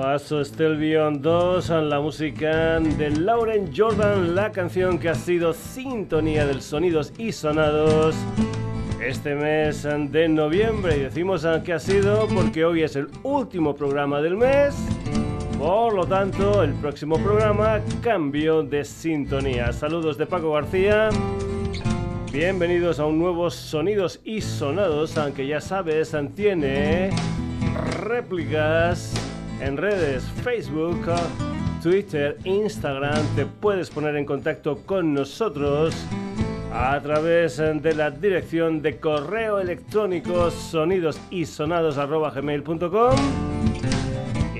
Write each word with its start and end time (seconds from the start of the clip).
Paso 0.00 0.40
Beyond 0.56 1.20
2, 1.20 1.68
la 1.68 2.00
música 2.00 2.80
de 2.80 3.10
Lauren 3.10 3.70
Jordan, 3.76 4.34
la 4.34 4.50
canción 4.50 4.98
que 4.98 5.10
ha 5.10 5.14
sido 5.14 5.52
sintonía 5.52 6.46
del 6.46 6.62
sonidos 6.62 7.12
y 7.18 7.32
sonados 7.32 8.16
este 9.04 9.34
mes 9.34 9.82
de 9.82 10.26
noviembre. 10.26 10.96
Y 10.96 11.00
decimos 11.00 11.46
que 11.66 11.74
ha 11.74 11.78
sido 11.78 12.26
porque 12.28 12.64
hoy 12.64 12.82
es 12.82 12.96
el 12.96 13.08
último 13.24 13.74
programa 13.74 14.22
del 14.22 14.38
mes. 14.38 14.74
Por 15.58 15.92
lo 15.92 16.06
tanto, 16.06 16.62
el 16.62 16.72
próximo 16.72 17.18
programa, 17.18 17.80
cambio 18.00 18.62
de 18.62 18.86
sintonía. 18.86 19.70
Saludos 19.70 20.16
de 20.16 20.24
Paco 20.24 20.52
García. 20.52 21.10
Bienvenidos 22.32 23.00
a 23.00 23.04
un 23.04 23.18
nuevo 23.18 23.50
Sonidos 23.50 24.18
y 24.24 24.40
Sonados, 24.40 25.18
aunque 25.18 25.46
ya 25.46 25.60
sabes, 25.60 26.16
tiene 26.34 27.10
réplicas 28.00 29.29
en 29.60 29.76
redes 29.76 30.24
Facebook, 30.42 31.06
Twitter, 31.82 32.38
Instagram. 32.44 33.22
Te 33.36 33.44
puedes 33.46 33.90
poner 33.90 34.16
en 34.16 34.24
contacto 34.24 34.78
con 34.86 35.14
nosotros 35.14 35.94
a 36.72 36.98
través 37.00 37.58
de 37.58 37.94
la 37.94 38.10
dirección 38.10 38.82
de 38.82 38.98
correo 38.98 39.60
electrónico 39.60 40.50
sonidosisonados.gmail.com 40.50 43.50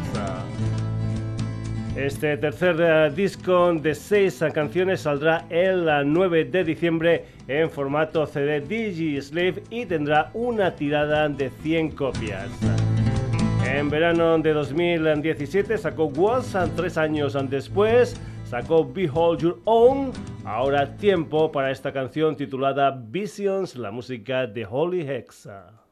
Este 1.97 2.37
tercer 2.37 3.13
disco 3.13 3.73
de 3.73 3.95
seis 3.95 4.41
canciones 4.53 5.01
saldrá 5.01 5.45
el 5.49 5.89
9 6.05 6.45
de 6.45 6.63
diciembre 6.63 7.25
en 7.49 7.69
formato 7.69 8.25
CD 8.27 8.61
Digi 8.61 9.21
Sleeve 9.21 9.61
y 9.69 9.85
tendrá 9.85 10.31
una 10.33 10.73
tirada 10.73 11.27
de 11.27 11.49
100 11.49 11.91
copias. 11.91 12.49
En 13.67 13.89
verano 13.89 14.37
de 14.37 14.53
2017 14.53 15.77
sacó 15.77 16.05
Walls, 16.05 16.55
tres 16.75 16.97
años 16.97 17.35
después 17.49 18.15
sacó 18.45 18.85
Behold 18.85 19.39
Your 19.41 19.61
Own. 19.65 20.11
Ahora 20.45 20.95
tiempo 20.95 21.51
para 21.51 21.71
esta 21.71 21.91
canción 21.91 22.35
titulada 22.35 22.91
Visions, 22.91 23.75
la 23.75 23.91
música 23.91 24.45
de 24.47 24.65
Holy 24.69 25.01
Hexa. 25.01 25.84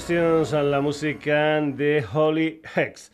Visions, 0.00 0.52
la 0.52 0.80
música 0.80 1.60
de 1.60 2.02
Holly 2.10 2.62
Hex. 2.74 3.12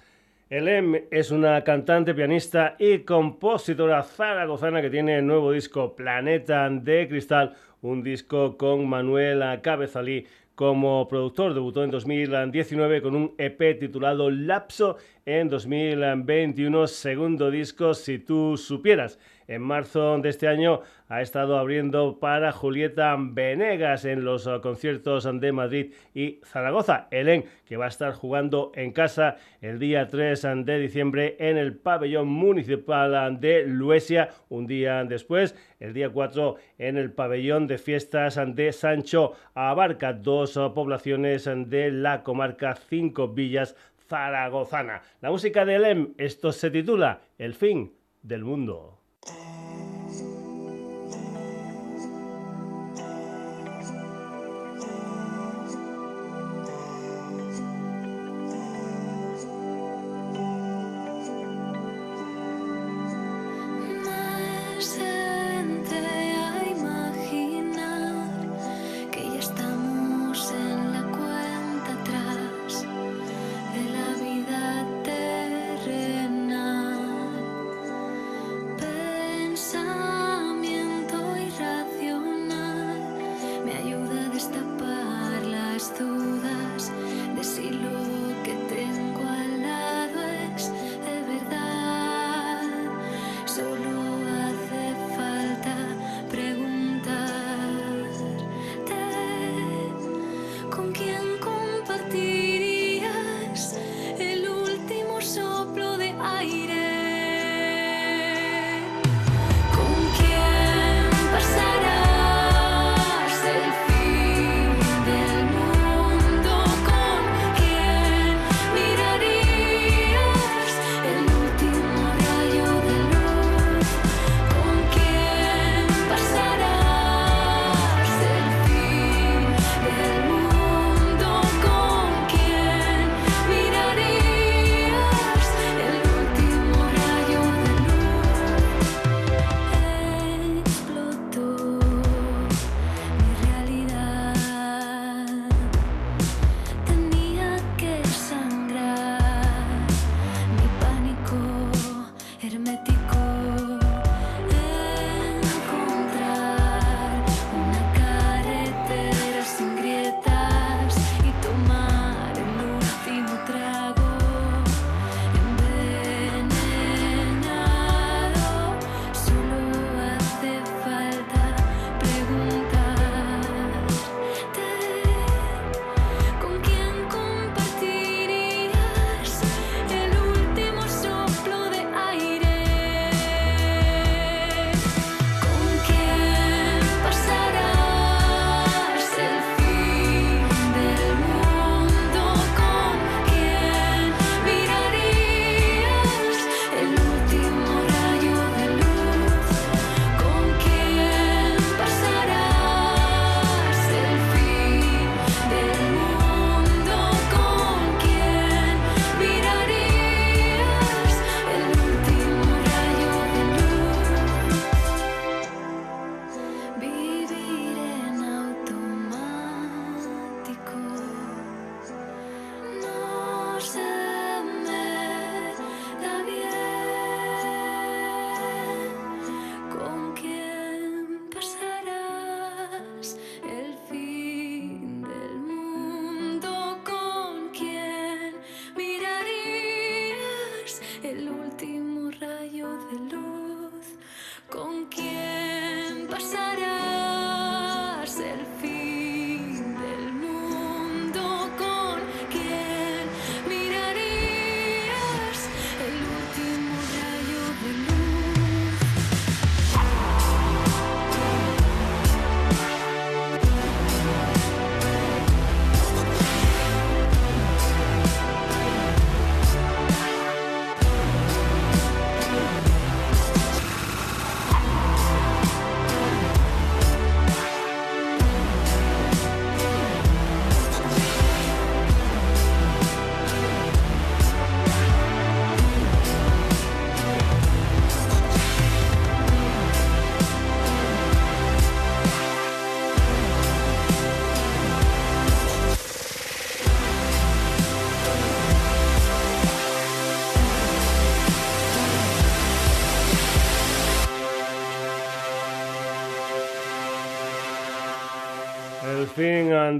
Elem 0.48 0.94
es 1.10 1.32
una 1.32 1.64
cantante, 1.64 2.14
pianista 2.14 2.76
y 2.78 3.00
compositora 3.00 4.04
zaragozana 4.04 4.80
que 4.80 4.88
tiene 4.88 5.18
el 5.18 5.26
nuevo 5.26 5.50
disco 5.50 5.96
Planeta 5.96 6.70
de 6.70 7.08
Cristal, 7.08 7.56
un 7.82 8.04
disco 8.04 8.56
con 8.56 8.88
Manuel 8.88 9.42
Cabezalí 9.62 10.26
como 10.54 11.08
productor. 11.08 11.54
Debutó 11.54 11.82
en 11.82 11.90
2019 11.90 13.02
con 13.02 13.16
un 13.16 13.34
EP 13.36 13.80
titulado 13.80 14.30
Lapso 14.30 14.96
en 15.24 15.48
2021, 15.48 16.86
segundo 16.86 17.50
disco 17.50 17.94
Si 17.94 18.20
tú 18.20 18.56
supieras. 18.56 19.18
En 19.48 19.62
marzo 19.62 20.18
de 20.18 20.28
este 20.28 20.48
año 20.48 20.80
ha 21.08 21.22
estado 21.22 21.58
abriendo 21.58 22.18
para 22.18 22.50
Julieta 22.50 23.16
Venegas 23.18 24.04
en 24.04 24.24
los 24.24 24.46
uh, 24.46 24.60
conciertos 24.60 25.28
de 25.40 25.52
Madrid 25.52 25.92
y 26.14 26.40
Zaragoza. 26.44 27.06
Elen, 27.12 27.44
que 27.64 27.76
va 27.76 27.84
a 27.84 27.88
estar 27.88 28.12
jugando 28.12 28.72
en 28.74 28.92
casa 28.92 29.36
el 29.60 29.78
día 29.78 30.08
3 30.08 30.64
de 30.64 30.78
diciembre 30.80 31.36
en 31.38 31.56
el 31.56 31.76
pabellón 31.76 32.28
municipal 32.28 33.40
de 33.40 33.64
Luesia. 33.66 34.30
Un 34.48 34.66
día 34.66 35.04
después, 35.04 35.54
el 35.78 35.92
día 35.92 36.10
4, 36.10 36.56
en 36.78 36.96
el 36.96 37.12
pabellón 37.12 37.68
de 37.68 37.78
fiestas 37.78 38.40
de 38.54 38.72
Sancho 38.72 39.34
Abarca, 39.54 40.12
dos 40.12 40.56
uh, 40.56 40.74
poblaciones 40.74 41.44
de 41.44 41.92
la 41.92 42.24
comarca 42.24 42.74
Cinco 42.74 43.28
Villas 43.28 43.76
zaragozana. 44.08 45.02
La 45.20 45.30
música 45.30 45.64
de 45.64 45.76
Elem, 45.76 46.14
esto 46.18 46.52
se 46.52 46.70
titula 46.70 47.20
El 47.38 47.54
fin 47.54 47.92
del 48.22 48.44
mundo. 48.44 48.95
Fin 49.26 49.65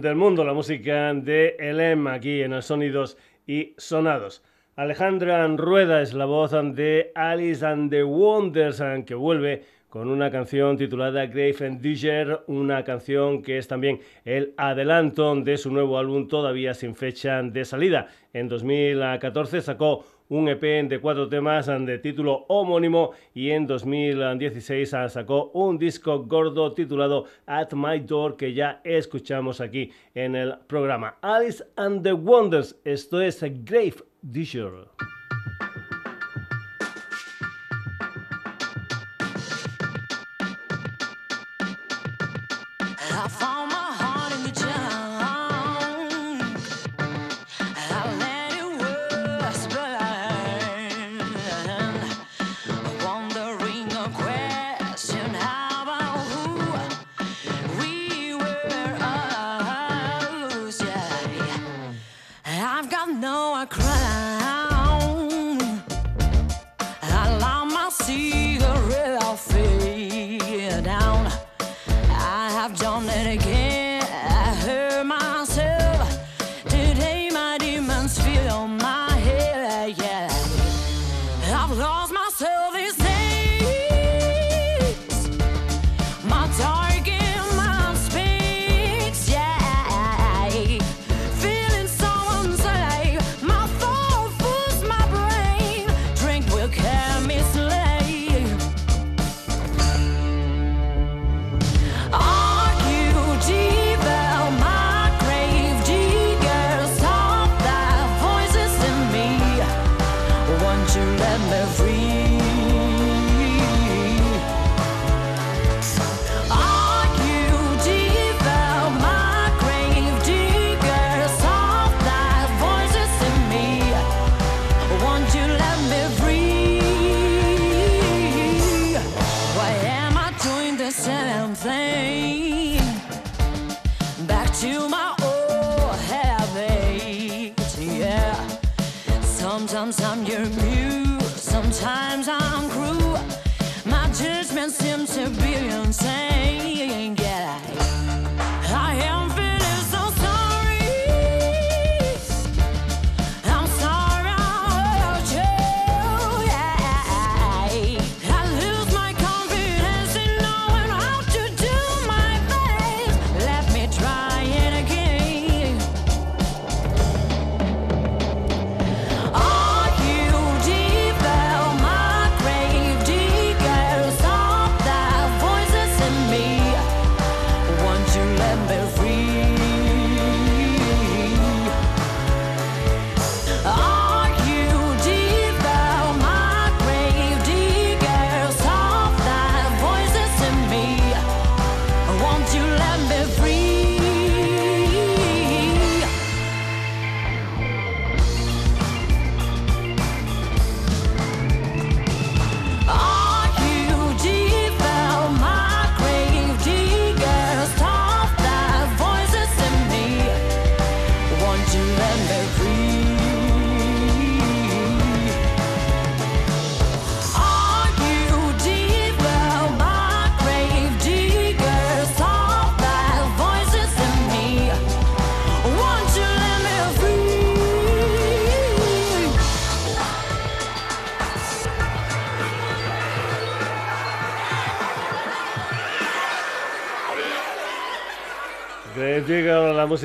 del 0.00 0.16
mundo, 0.16 0.44
la 0.44 0.52
música 0.52 1.12
de 1.14 1.56
Elem 1.58 2.06
aquí 2.06 2.42
en 2.42 2.52
los 2.52 2.66
Sonidos 2.66 3.16
y 3.46 3.74
Sonados. 3.76 4.42
Alejandra 4.76 5.46
Rueda 5.48 6.02
es 6.02 6.12
la 6.12 6.24
voz 6.24 6.52
de 6.74 7.12
Alice 7.14 7.64
and 7.64 7.90
the 7.90 8.02
Wonders, 8.02 8.82
que 9.06 9.14
vuelve 9.14 9.64
con 9.88 10.08
una 10.08 10.30
canción 10.30 10.76
titulada 10.76 11.26
Grave 11.26 11.56
and 11.60 11.80
Digger, 11.80 12.40
una 12.48 12.84
canción 12.84 13.42
que 13.42 13.58
es 13.58 13.68
también 13.68 14.00
el 14.24 14.52
adelanto 14.56 15.34
de 15.36 15.56
su 15.56 15.70
nuevo 15.70 15.98
álbum 15.98 16.28
todavía 16.28 16.74
sin 16.74 16.94
fecha 16.94 17.42
de 17.42 17.64
salida. 17.64 18.08
En 18.32 18.48
2014 18.48 19.62
sacó 19.62 20.04
un 20.28 20.48
EP 20.48 20.88
de 20.88 20.98
cuatro 21.00 21.28
temas 21.28 21.66
de 21.66 21.98
título 21.98 22.44
homónimo 22.48 23.12
y 23.34 23.50
en 23.50 23.66
2016 23.66 24.88
sacó 25.08 25.50
un 25.54 25.78
disco 25.78 26.24
gordo 26.24 26.72
titulado 26.72 27.26
At 27.46 27.72
My 27.72 28.00
Door 28.00 28.36
que 28.36 28.52
ya 28.52 28.80
escuchamos 28.84 29.60
aquí 29.60 29.90
en 30.14 30.36
el 30.36 30.58
programa. 30.66 31.16
Alice 31.22 31.64
and 31.76 32.02
the 32.02 32.12
Wonders, 32.12 32.76
esto 32.84 33.20
es 33.20 33.40
Grave 33.64 33.96
Digger. 34.22 35.15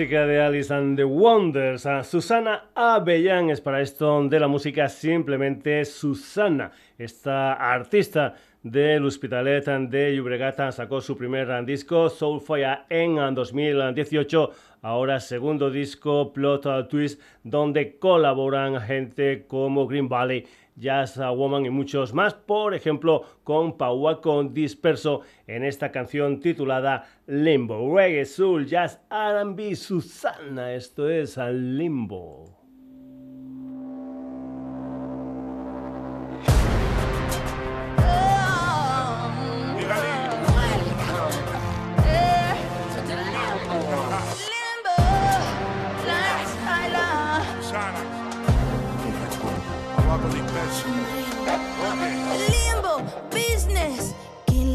Música 0.01 0.25
de 0.25 0.41
Alice 0.41 0.74
and 0.74 0.98
the 0.98 1.03
Wonders. 1.03 1.86
A 1.86 2.03
Susana 2.03 2.72
Avellán 2.74 3.51
es 3.51 3.62
para 3.62 3.81
esto 3.81 4.27
de 4.27 4.39
la 4.39 4.48
música 4.48 4.89
simplemente 4.89 5.86
Susana. 5.86 6.72
Esta 6.98 7.53
artista 7.53 8.34
del 8.63 9.05
Hospitalet 9.05 9.63
de 9.67 10.15
Llobregat 10.15 10.72
sacó 10.72 11.01
su 11.01 11.15
primer 11.15 11.63
disco 11.65 12.10
Soulfire 12.10 12.79
en 12.89 13.36
2018. 13.36 14.50
Ahora 14.81 15.20
segundo 15.20 15.70
disco 15.70 16.34
Plot 16.34 16.89
Twist 16.89 17.22
donde 17.43 18.00
colaboran 18.00 18.81
gente 18.81 19.46
como 19.48 19.86
Green 19.86 20.10
Valley 20.10 20.48
Jazz 20.82 21.16
Woman 21.18 21.68
y 21.68 21.70
muchos 21.70 22.12
más, 22.12 22.34
por 22.34 22.74
ejemplo 22.74 23.24
con 23.44 23.74
con 24.20 24.52
Disperso 24.52 25.22
en 25.46 25.64
esta 25.64 25.92
canción 25.92 26.40
titulada 26.40 27.06
Limbo. 27.28 27.96
Reggae, 27.96 28.26
Soul, 28.26 28.66
Jazz, 28.66 29.00
R&B, 29.12 29.76
Susana, 29.76 30.74
esto 30.74 31.08
es 31.08 31.38
Limbo. 31.38 32.50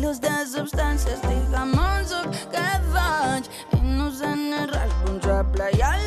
Buidos 0.07 0.21
de 0.23 0.35
substàncies, 0.47 1.19
digue'm 1.25 1.73
on 1.83 2.05
sóc, 2.07 2.37
què 2.53 2.67
faig? 2.93 3.51
i 3.75 3.81
no 3.83 4.07
Innocent 4.07 4.45
és 4.61 4.71
responsable 4.77 5.73
i 5.75 5.83
el 5.91 6.06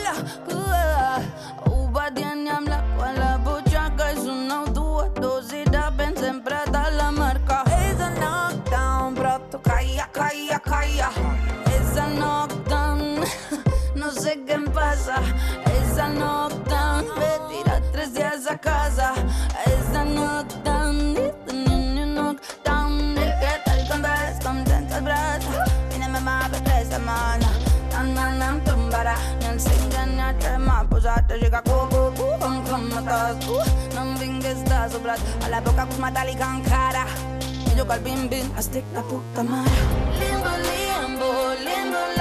uh, 33.34 33.64
non 33.96 34.18
venga 34.18 34.50
esta 34.50 34.90
sobrada 34.90 35.22
a 35.46 35.50
la 35.50 35.62
boca 35.62 35.86
con 35.86 36.02
metálica 36.02 36.46
en 36.56 36.62
cara. 36.64 37.06
Y 37.72 37.76
yo 37.78 37.86
calvin 37.88 38.30
bin 38.30 38.52
hasta 38.56 38.80
la 38.94 39.02
puta 39.02 39.44
madre. 39.44 39.72
Limbo 40.20 40.52
limbo 40.68 41.30
limbo, 41.66 42.00
limbo. 42.06 42.19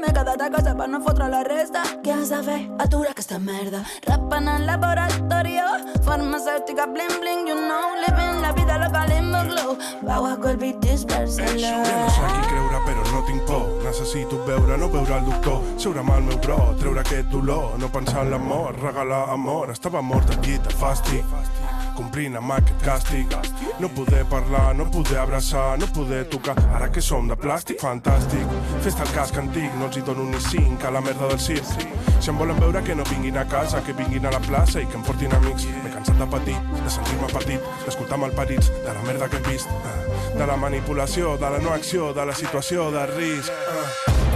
Me 0.00 0.12
quedat 0.16 0.40
a 0.40 0.48
casa 0.48 0.72
per 0.74 0.86
no 0.88 0.98
fotre 1.04 1.26
la 1.28 1.42
resta. 1.44 1.82
Què 2.04 2.14
has 2.14 2.30
de 2.32 2.38
fer? 2.46 2.58
Atura 2.80 3.10
aquesta 3.12 3.38
merda. 3.38 3.82
Rapen 4.06 4.48
en 4.48 4.64
laboratorio, 4.66 5.66
farmacèutica 6.06 6.86
bling 6.94 7.18
bling, 7.20 7.48
you 7.50 7.58
know. 7.58 7.92
Living 8.00 8.40
la 8.40 8.52
vida 8.56 8.78
loca 8.80 9.04
limbo 9.12 9.42
glow. 9.50 9.76
Vau 10.08 10.24
a 10.30 10.34
col 10.40 10.56
beat 10.56 10.80
dispersa-la. 10.80 11.74
no 11.84 12.08
sé 12.16 12.32
qui 12.32 12.48
creure, 12.48 12.82
però 12.88 13.06
no 13.12 13.22
tinc 13.28 13.44
por. 13.50 13.68
Necessito 13.84 14.40
veure, 14.48 14.78
no 14.80 14.88
veure 14.88 15.18
el 15.18 15.28
doctor. 15.28 15.62
Seure 15.76 16.00
amb 16.00 16.16
el 16.16 16.28
meu 16.30 16.40
bro, 16.48 16.60
treure 16.80 17.04
aquest 17.04 17.28
dolor. 17.36 17.76
No 17.78 17.92
pensar 17.92 18.24
en 18.24 18.36
l'amor, 18.36 18.80
regalar 18.80 19.26
amor. 19.36 19.70
Estava 19.76 20.00
mort 20.00 20.32
al 20.32 20.40
llit 20.46 20.72
fàstic 20.80 21.59
complint 22.00 22.36
amb 22.40 22.54
aquest 22.56 22.84
càstig. 22.84 23.34
No 23.80 23.88
poder 23.96 24.24
parlar, 24.28 24.74
no 24.76 24.86
poder 24.92 25.18
abraçar, 25.20 25.78
no 25.80 25.88
poder 25.94 26.24
tocar. 26.32 26.56
Ara 26.76 26.88
que 26.92 27.02
som 27.04 27.28
de 27.28 27.36
plàstic, 27.36 27.80
fantàstic. 27.82 28.56
Fes-te 28.84 29.04
el 29.04 29.12
casc 29.16 29.40
antic, 29.40 29.68
no 29.78 29.88
els 29.88 29.98
hi 30.00 30.04
dono 30.06 30.24
ni 30.30 30.40
cinc 30.48 30.84
a 30.84 30.94
la 30.94 31.02
merda 31.04 31.28
del 31.32 31.40
circ. 31.40 31.84
Si 32.20 32.32
em 32.32 32.40
volen 32.40 32.58
veure 32.60 32.82
que 32.84 32.96
no 32.96 33.06
vinguin 33.10 33.38
a 33.40 33.46
casa, 33.48 33.82
que 33.84 33.96
vinguin 33.96 34.26
a 34.26 34.34
la 34.36 34.40
plaça 34.44 34.80
i 34.80 34.88
que 34.88 34.98
em 35.00 35.04
portin 35.04 35.36
amics. 35.36 35.68
M'he 35.84 35.92
cansat 35.92 36.18
de 36.20 36.30
patir, 36.36 36.56
de 36.80 36.96
sentir-me 36.96 37.30
petit, 37.34 37.70
d'escoltar 37.84 38.20
malparits, 38.20 38.72
de 38.80 38.96
la 38.96 39.06
merda 39.06 39.28
que 39.28 39.40
he 39.40 39.46
vist. 39.50 39.68
Eh, 39.68 40.36
de 40.38 40.48
la 40.48 40.56
manipulació, 40.56 41.36
de 41.40 41.54
la 41.56 41.60
no 41.60 41.76
acció, 41.76 42.12
de 42.16 42.26
la 42.32 42.36
situació 42.44 42.90
de 42.94 43.06
risc. 43.14 44.29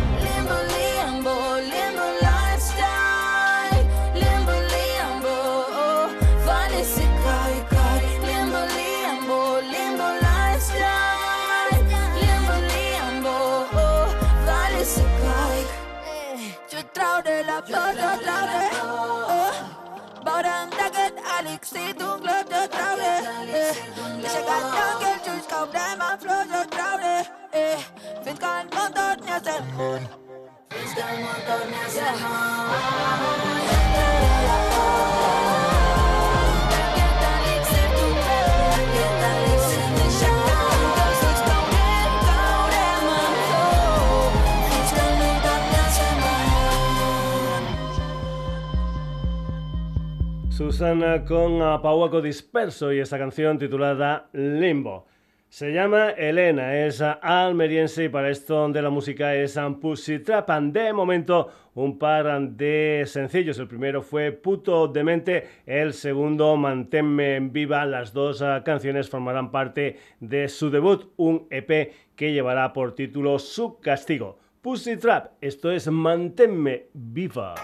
Uh. 17.65 17.69
Flota 17.71 18.11
traure 18.23 18.65
Veurem 20.27 20.69
d'aquest 20.77 21.17
àlic 21.37 21.65
si 21.65 21.85
tu 21.99 22.09
un 22.15 22.21
glop 22.21 22.51
de 22.51 22.63
traure 22.75 23.13
Deixa 23.53 24.41
que 24.49 24.57
el 24.57 24.67
lloc 24.75 25.07
els 25.13 25.31
ulls 25.33 25.49
caurem 25.55 26.05
en 26.09 26.19
flors 26.27 26.53
de 26.53 26.63
traure 26.77 27.15
Fins 28.25 28.39
que 28.39 28.55
Susana 50.57 51.25
con 51.25 51.61
Apahuaco 51.63 52.23
Disperso 52.23 52.93
y 52.93 53.01
esta 53.01 53.19
canción 53.19 53.59
titulada 53.59 54.29
Limbo. 54.33 55.05
Se 55.49 55.73
llama 55.73 56.11
Elena, 56.11 56.87
es 56.87 57.01
almeriense 57.01 58.05
y 58.05 58.09
para 58.09 58.31
esto 58.31 58.69
de 58.69 58.81
la 58.81 58.89
música 58.89 59.35
es 59.35 59.59
Pussy 59.81 60.21
Trap. 60.21 60.49
De 60.71 60.93
momento, 60.93 61.51
un 61.75 61.99
par 61.99 62.41
de 62.51 63.03
sencillos. 63.05 63.59
El 63.59 63.67
primero 63.67 64.01
fue 64.01 64.31
Puto 64.31 64.87
Demente, 64.87 65.49
el 65.67 65.93
segundo 65.93 66.57
Manténme 66.57 67.35
en 67.35 67.53
Viva. 67.53 67.85
Las 67.85 68.13
dos 68.13 68.45
canciones 68.65 69.11
formarán 69.11 69.51
parte 69.51 69.99
de 70.21 70.49
su 70.49 70.71
debut, 70.71 71.11
un 71.17 71.49
EP 71.51 71.93
que 72.15 72.33
llevará 72.33 72.73
por 72.73 72.95
título 72.95 73.41
Su 73.41 73.81
Castigo. 73.81 74.39
Pussy 74.63 74.97
Trap, 74.99 75.33
esto 75.41 75.73
es 75.73 75.89
Manténme 75.89 76.87
Viva. 76.93 77.57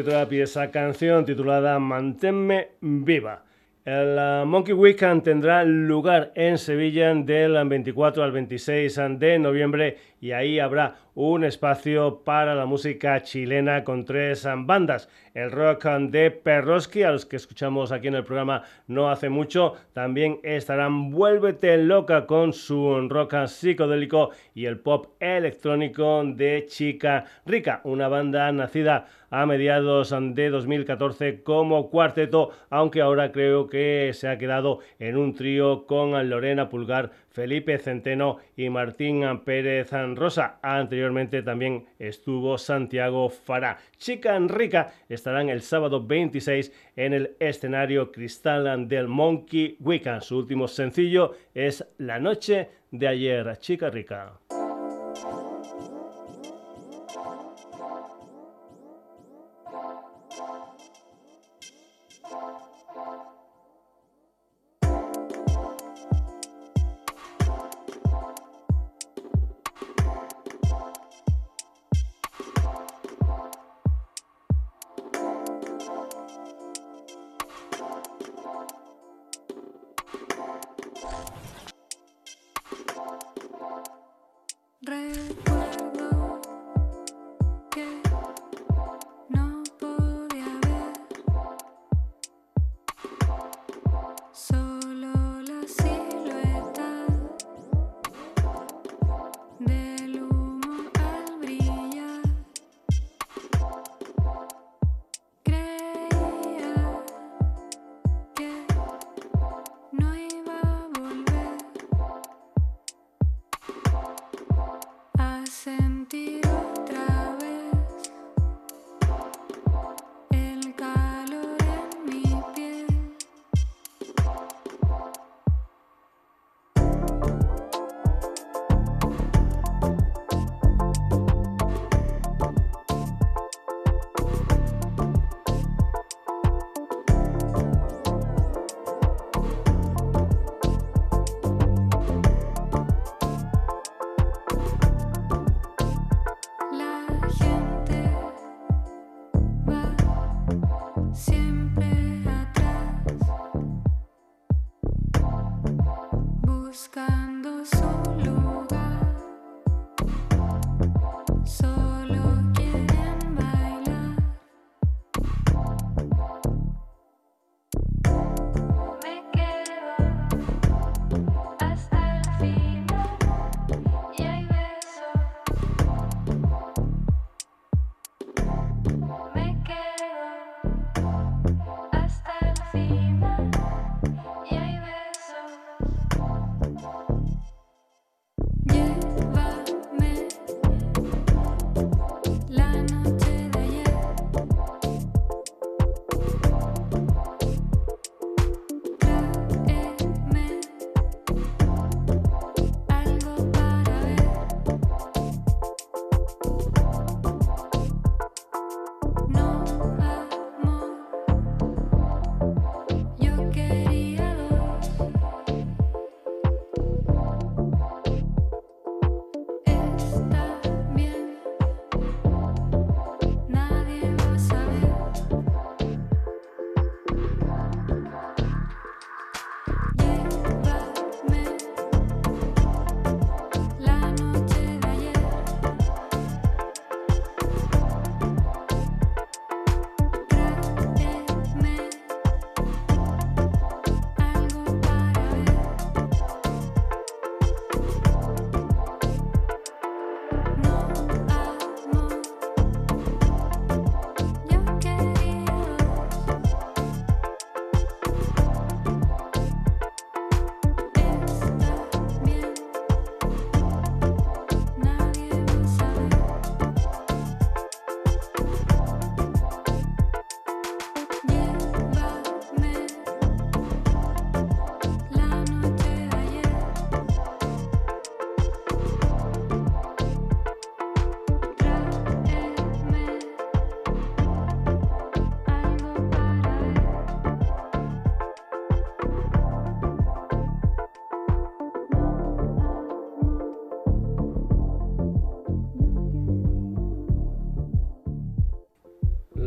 Trap 0.00 0.32
y 0.32 0.40
esa 0.40 0.70
canción 0.70 1.26
titulada 1.26 1.78
Manténme 1.78 2.68
Viva. 2.80 3.44
El 3.84 4.16
uh, 4.16 4.46
Monkey 4.46 4.72
Weekend 4.72 5.22
tendrá 5.22 5.64
lugar 5.64 6.32
en 6.34 6.56
Sevilla 6.56 7.12
del 7.12 7.68
24 7.68 8.22
al 8.22 8.32
26 8.32 9.00
de 9.18 9.38
noviembre 9.38 9.98
y 10.22 10.30
ahí 10.30 10.60
habrá 10.60 10.94
un 11.14 11.42
espacio 11.44 12.22
para 12.24 12.54
la 12.54 12.64
música 12.64 13.20
chilena 13.22 13.82
con 13.82 14.04
tres 14.04 14.46
bandas. 14.56 15.10
El 15.34 15.50
rock 15.50 15.84
de 15.84 16.30
Perroski, 16.30 17.02
a 17.02 17.10
los 17.10 17.26
que 17.26 17.36
escuchamos 17.36 17.90
aquí 17.90 18.06
en 18.06 18.14
el 18.14 18.24
programa 18.24 18.62
no 18.86 19.10
hace 19.10 19.28
mucho, 19.28 19.74
también 19.92 20.38
estarán 20.44 21.10
Vuélvete 21.10 21.76
Loca 21.76 22.26
con 22.26 22.52
su 22.52 23.08
rock 23.08 23.46
psicodélico 23.46 24.30
y 24.54 24.66
el 24.66 24.78
pop 24.78 25.08
electrónico 25.18 26.22
de 26.24 26.66
Chica 26.68 27.24
Rica, 27.44 27.80
una 27.82 28.06
banda 28.06 28.52
nacida 28.52 29.06
a 29.28 29.44
mediados 29.46 30.14
de 30.34 30.50
2014 30.50 31.42
como 31.42 31.90
cuarteto, 31.90 32.50
aunque 32.70 33.00
ahora 33.00 33.32
creo 33.32 33.66
que 33.66 34.10
se 34.12 34.28
ha 34.28 34.38
quedado 34.38 34.80
en 34.98 35.16
un 35.16 35.34
trío 35.34 35.86
con 35.86 36.28
Lorena 36.28 36.68
Pulgar, 36.68 37.10
Felipe 37.32 37.78
Centeno 37.78 38.38
y 38.56 38.68
Martín 38.68 39.22
Pérez 39.44 39.90
Rosa. 40.14 40.58
Anteriormente 40.62 41.42
también 41.42 41.86
estuvo 41.98 42.58
Santiago 42.58 43.28
Fará. 43.28 43.78
Chica 43.96 44.38
Rica 44.38 44.92
estarán 45.08 45.48
el 45.48 45.62
sábado 45.62 46.06
26 46.06 46.72
en 46.96 47.12
el 47.12 47.36
escenario 47.40 48.12
Cristal 48.12 48.88
del 48.88 49.08
Monkey 49.08 49.76
Weekend. 49.80 50.22
Su 50.22 50.38
último 50.38 50.68
sencillo 50.68 51.34
es 51.54 51.84
La 51.98 52.18
noche 52.18 52.68
de 52.90 53.08
ayer. 53.08 53.56
Chica 53.58 53.90
Rica. 53.90 54.32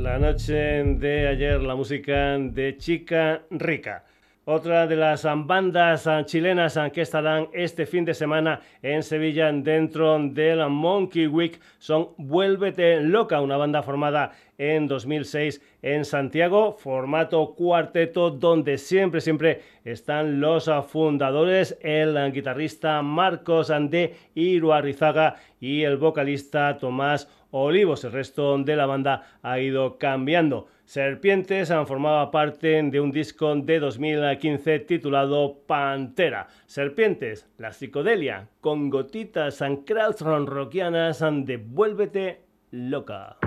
La 0.06 0.20
noche 0.20 0.54
de 0.54 1.28
ayer 1.28 1.60
la 1.64 1.74
música 1.74 2.38
de 2.38 2.78
Chica 2.78 3.42
Rica. 3.50 4.04
Otra 4.48 4.86
de 4.86 4.96
las 4.96 5.24
bandas 5.24 6.08
chilenas 6.28 6.80
que 6.94 7.02
estarán 7.02 7.48
este 7.54 7.88
fin 7.88 8.06
de 8.06 8.14
semana 8.14 8.62
en 8.84 9.02
Sevilla 9.02 9.52
dentro 9.52 10.20
del 10.20 10.70
Monkey 10.70 11.26
Week 11.26 11.60
son 11.80 12.10
Vuélvete 12.18 13.02
Loca, 13.02 13.42
una 13.42 13.58
banda 13.58 13.82
formada 13.82 14.34
en 14.60 14.88
2006 14.88 15.60
en 15.82 16.06
Santiago, 16.06 16.74
formato 16.78 17.56
cuarteto 17.56 18.30
donde 18.30 18.78
siempre, 18.78 19.22
siempre 19.22 19.64
están 19.84 20.40
los 20.40 20.70
fundadores, 20.88 21.80
el 21.82 22.32
guitarrista 22.32 23.02
Marcos 23.02 23.72
Andé 23.72 24.14
Iruarrizaga 24.36 25.38
y 25.60 25.82
el 25.82 25.98
vocalista 25.98 26.78
Tomás 26.78 27.28
Olivos. 27.52 28.04
El 28.04 28.12
resto 28.12 28.58
de 28.58 28.76
la 28.76 28.86
banda 28.86 29.38
ha 29.42 29.60
ido 29.60 29.98
cambiando. 29.98 30.68
Serpientes 30.86 31.72
han 31.72 31.88
formado 31.88 32.30
parte 32.30 32.82
de 32.84 33.00
un 33.00 33.12
disco 33.12 33.56
de 33.56 33.80
2015 33.80 34.80
titulado 34.80 35.60
Pantera. 35.66 36.48
Serpientes, 36.66 37.50
la 37.58 37.72
psicodelia, 37.72 38.50
con 38.62 38.90
gotitas 38.90 39.62
and 39.62 39.86
crowds 39.86 40.22
rockianas, 40.22 41.24
devuélvete 41.46 42.42
loca. 42.72 43.38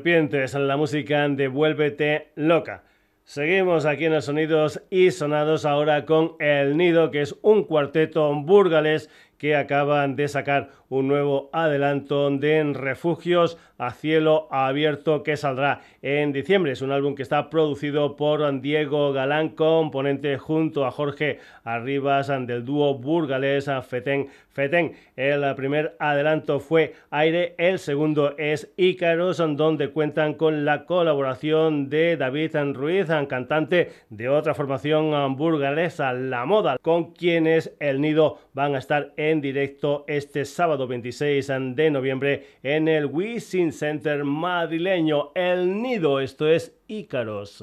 Serpientes, 0.00 0.54
la 0.54 0.78
música 0.78 1.28
de 1.28 1.48
Vuélvete 1.48 2.30
Loca. 2.34 2.84
Seguimos 3.24 3.84
aquí 3.84 4.06
en 4.06 4.14
los 4.14 4.24
sonidos 4.24 4.82
y 4.88 5.10
sonados 5.10 5.66
ahora 5.66 6.06
con 6.06 6.36
El 6.38 6.78
Nido, 6.78 7.10
que 7.10 7.20
es 7.20 7.36
un 7.42 7.64
cuarteto 7.64 8.34
burgales 8.34 9.10
que 9.40 9.56
acaban 9.56 10.16
de 10.16 10.28
sacar 10.28 10.68
un 10.90 11.08
nuevo 11.08 11.48
adelanto 11.54 12.30
de 12.30 12.72
Refugios 12.74 13.56
a 13.78 13.92
cielo 13.92 14.48
abierto 14.50 15.22
que 15.22 15.38
saldrá 15.38 15.80
en 16.02 16.32
diciembre. 16.32 16.72
Es 16.72 16.82
un 16.82 16.92
álbum 16.92 17.14
que 17.14 17.22
está 17.22 17.48
producido 17.48 18.16
por 18.16 18.60
Diego 18.60 19.12
Galán, 19.14 19.50
componente 19.50 20.36
junto 20.36 20.84
a 20.84 20.90
Jorge 20.90 21.38
Arribas 21.64 22.28
del 22.28 22.66
dúo 22.66 22.98
burgalés 22.98 23.70
Feten 23.88 24.28
Feten. 24.50 24.92
El 25.16 25.54
primer 25.54 25.96
adelanto 26.00 26.60
fue 26.60 26.94
Aire, 27.10 27.54
el 27.56 27.78
segundo 27.78 28.36
es 28.36 28.70
Ícaros, 28.76 29.38
donde 29.38 29.90
cuentan 29.90 30.34
con 30.34 30.64
la 30.66 30.84
colaboración 30.84 31.88
de 31.88 32.16
David 32.18 32.56
Ruiz, 32.74 33.06
cantante 33.28 33.92
de 34.10 34.28
otra 34.28 34.54
formación 34.54 35.36
burgalesa, 35.36 36.12
La 36.12 36.44
Moda, 36.44 36.76
con 36.82 37.12
quienes 37.12 37.74
el 37.78 38.00
nido 38.00 38.38
van 38.52 38.74
a 38.74 38.78
estar 38.78 39.12
en 39.16 39.29
directo 39.38 40.04
este 40.08 40.44
sábado 40.44 40.86
26 40.86 41.46
de 41.76 41.90
noviembre 41.90 42.46
en 42.62 42.88
el 42.88 43.06
Wisin 43.06 43.72
Center 43.72 44.24
madrileño 44.24 45.32
El 45.34 45.82
Nido. 45.82 46.20
Esto 46.20 46.48
es 46.48 46.74
Ícaros. 46.88 47.62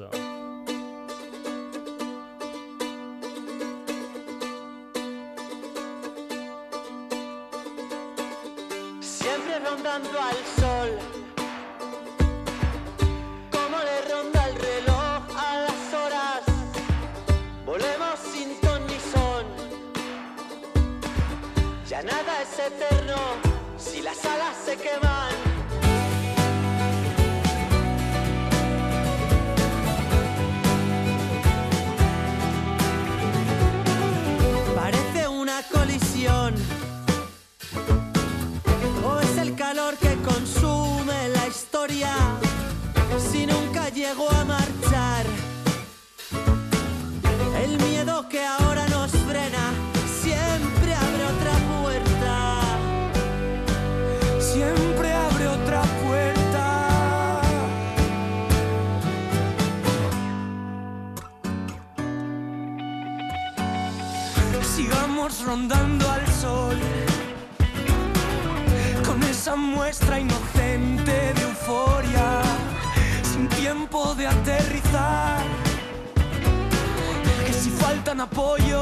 apoyo. 78.38 78.77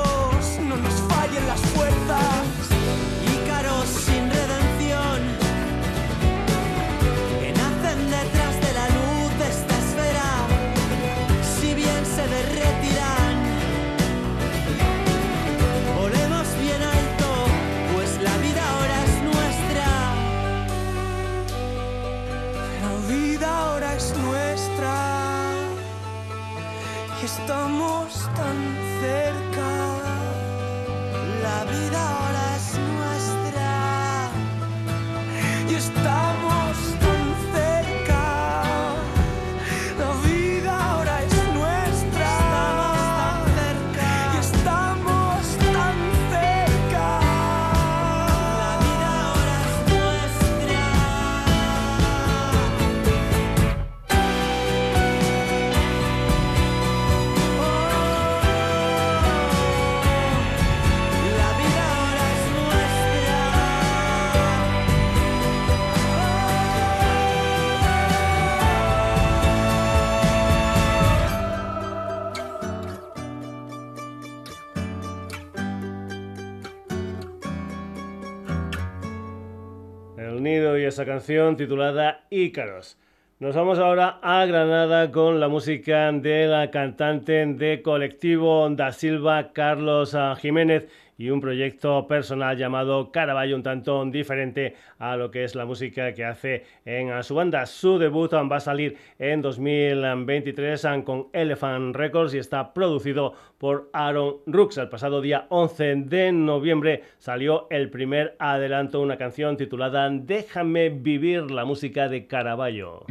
Esa 80.96 81.04
canción 81.04 81.58
titulada 81.58 82.24
Ícaros. 82.30 82.96
Nos 83.38 83.54
vamos 83.54 83.78
ahora 83.78 84.18
a 84.22 84.46
Granada 84.46 85.12
con 85.12 85.40
la 85.40 85.46
música 85.46 86.10
de 86.10 86.46
la 86.46 86.70
cantante 86.70 87.44
de 87.44 87.82
colectivo 87.82 88.66
Da 88.70 88.92
Silva, 88.92 89.52
Carlos 89.52 90.14
ah, 90.14 90.34
Jiménez 90.40 90.88
y 91.18 91.30
un 91.30 91.40
proyecto 91.40 92.06
personal 92.06 92.56
llamado 92.56 93.10
Caraballo, 93.10 93.56
un 93.56 93.62
tanto 93.62 94.04
diferente 94.06 94.74
a 94.98 95.16
lo 95.16 95.30
que 95.30 95.44
es 95.44 95.54
la 95.54 95.64
música 95.64 96.12
que 96.12 96.24
hace 96.24 96.64
en 96.84 97.22
su 97.22 97.34
banda. 97.34 97.66
Su 97.66 97.98
debut 97.98 98.32
va 98.32 98.56
a 98.56 98.60
salir 98.60 98.96
en 99.18 99.42
2023 99.42 100.86
con 101.04 101.28
Elephant 101.32 101.94
Records 101.96 102.34
y 102.34 102.38
está 102.38 102.72
producido 102.72 103.34
por 103.58 103.90
Aaron 103.92 104.36
Rooks. 104.46 104.78
El 104.78 104.88
pasado 104.88 105.20
día 105.20 105.46
11 105.48 105.94
de 106.06 106.32
noviembre 106.32 107.02
salió 107.18 107.66
el 107.70 107.90
primer 107.90 108.36
adelanto, 108.38 109.00
una 109.00 109.16
canción 109.16 109.56
titulada 109.56 110.08
Déjame 110.10 110.90
vivir 110.90 111.50
la 111.50 111.64
música 111.64 112.08
de 112.08 112.26
Caraballo. 112.26 113.04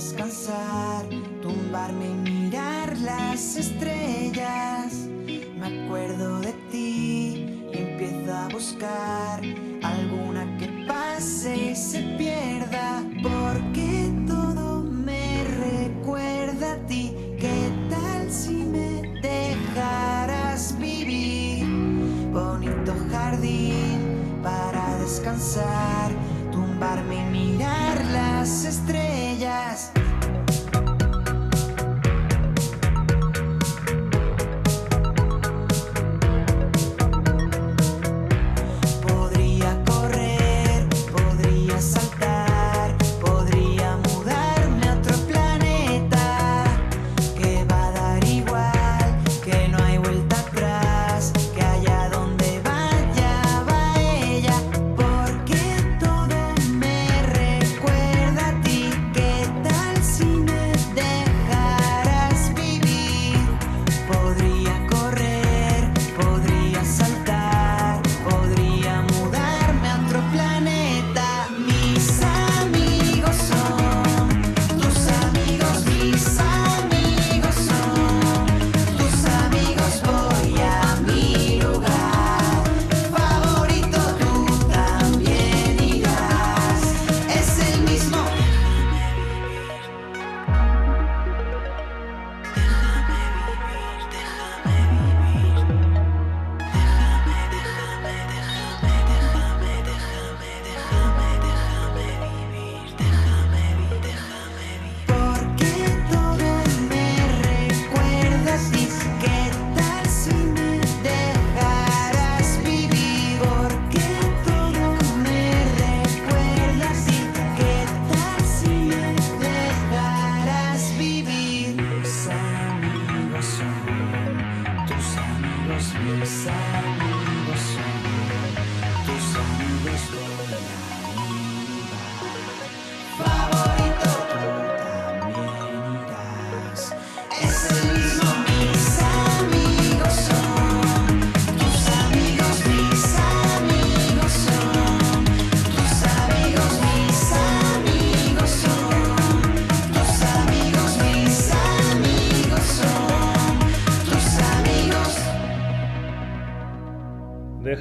Descansar, 0.00 1.04
tumbarme 1.42 2.06
y 2.06 2.14
mirar 2.14 2.96
las 3.00 3.56
estrellas. 3.56 4.94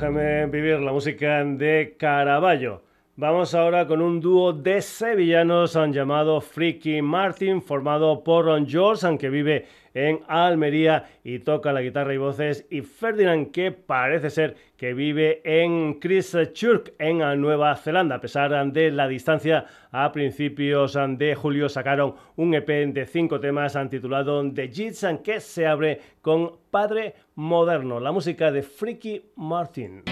Vivir 0.09 0.79
la 0.79 0.91
música 0.91 1.43
de 1.43 1.95
Caraballo. 1.99 2.88
Vamos 3.21 3.53
ahora 3.53 3.85
con 3.85 4.01
un 4.01 4.21
dúo 4.21 4.53
de 4.53 4.81
sevillanos 4.81 5.77
llamado 5.91 6.39
Freaky 6.39 7.01
Martin, 7.01 7.61
formado 7.61 8.23
por 8.23 8.45
Ron 8.45 8.65
George, 8.65 9.17
que 9.17 9.29
vive 9.29 9.65
en 9.93 10.21
Almería 10.29 11.03
y 11.21 11.39
toca 11.39 11.73
la 11.73 11.81
guitarra 11.81 12.13
y 12.13 12.17
voces, 12.17 12.65
y 12.69 12.79
Ferdinand, 12.79 13.51
que 13.51 13.73
parece 13.73 14.29
ser 14.29 14.55
que 14.77 14.93
vive 14.93 15.41
en 15.43 15.99
Christchurch, 15.99 16.93
en 16.97 17.17
Nueva 17.41 17.75
Zelanda. 17.75 18.15
A 18.15 18.21
pesar 18.21 18.71
de 18.71 18.89
la 18.89 19.09
distancia, 19.09 19.65
a 19.91 20.09
principios 20.13 20.97
de 21.17 21.35
julio 21.35 21.67
sacaron 21.67 22.15
un 22.37 22.53
EP 22.53 22.69
de 22.69 23.05
cinco 23.05 23.41
temas 23.41 23.77
titulado 23.89 24.49
The 24.49 24.69
Jits, 24.69 25.05
que 25.21 25.41
se 25.41 25.67
abre 25.67 25.99
con 26.21 26.53
Padre 26.71 27.15
Moderno, 27.35 27.99
la 27.99 28.13
música 28.13 28.49
de 28.49 28.63
Freaky 28.63 29.31
Martin. 29.35 30.03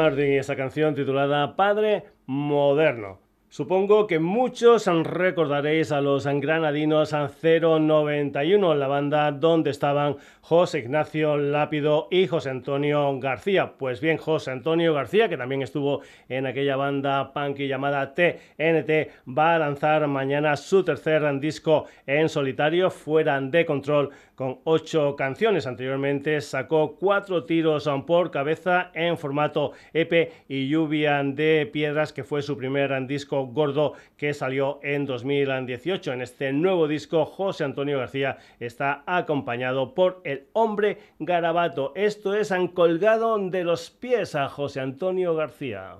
Martin 0.00 0.32
y 0.32 0.38
esa 0.38 0.56
canción 0.56 0.94
titulada 0.94 1.56
Padre 1.56 2.04
Moderno. 2.24 3.18
Supongo 3.50 4.06
que 4.06 4.18
muchos 4.18 4.86
recordaréis 4.86 5.92
a 5.92 6.00
los 6.00 6.24
granadinos 6.24 7.12
091, 7.12 8.74
la 8.76 8.88
banda 8.88 9.30
donde 9.30 9.68
estaban 9.68 10.16
José 10.40 10.80
Ignacio 10.80 11.36
Lápido 11.36 12.08
y 12.10 12.26
José 12.26 12.50
Antonio 12.50 13.18
García. 13.20 13.74
Pues 13.78 14.00
bien, 14.00 14.16
José 14.16 14.50
Antonio 14.50 14.94
García, 14.94 15.28
que 15.28 15.36
también 15.36 15.62
estuvo 15.62 16.00
en 16.28 16.46
aquella 16.46 16.76
banda 16.76 17.32
punky 17.32 17.68
llamada 17.68 18.14
TNT, 18.14 19.10
va 19.28 19.54
a 19.54 19.58
lanzar 19.58 20.06
mañana 20.06 20.56
su 20.56 20.84
tercer 20.84 21.20
disco 21.40 21.86
en 22.06 22.28
solitario, 22.28 22.90
fuera 22.90 23.40
de 23.40 23.64
control, 23.64 24.10
con 24.34 24.60
ocho 24.64 25.16
canciones. 25.16 25.66
Anteriormente 25.66 26.40
sacó 26.40 26.96
cuatro 26.96 27.44
tiros 27.44 27.88
por 28.06 28.30
cabeza 28.30 28.90
en 28.94 29.18
formato 29.18 29.72
EP 29.92 30.32
y 30.48 30.68
lluvia 30.68 31.22
de 31.22 31.68
piedras, 31.70 32.12
que 32.12 32.24
fue 32.24 32.40
su 32.40 32.56
primer 32.56 33.06
disco 33.06 33.46
gordo 33.46 33.92
que 34.16 34.32
salió 34.32 34.80
en 34.82 35.04
2018. 35.04 36.14
En 36.14 36.22
este 36.22 36.52
nuevo 36.52 36.88
disco, 36.88 37.26
José 37.26 37.64
Antonio 37.64 37.98
García 37.98 38.38
está 38.58 39.02
acompañado 39.06 39.94
por 39.94 40.22
el 40.24 40.39
hombre 40.52 40.98
garabato. 41.18 41.92
Esto 41.94 42.34
es 42.34 42.52
Han 42.52 42.68
colgado 42.68 43.38
de 43.38 43.64
los 43.64 43.90
pies 43.90 44.34
a 44.34 44.48
José 44.48 44.80
Antonio 44.80 45.34
García. 45.34 45.98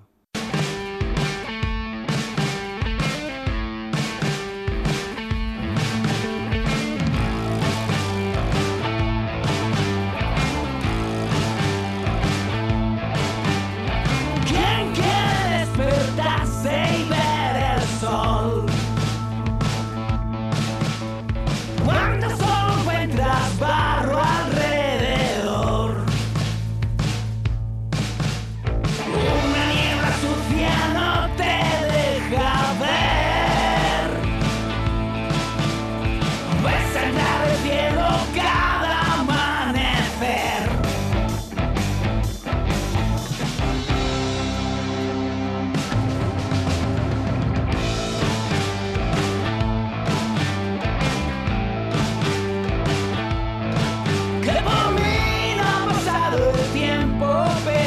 tiempo. 56.72 57.79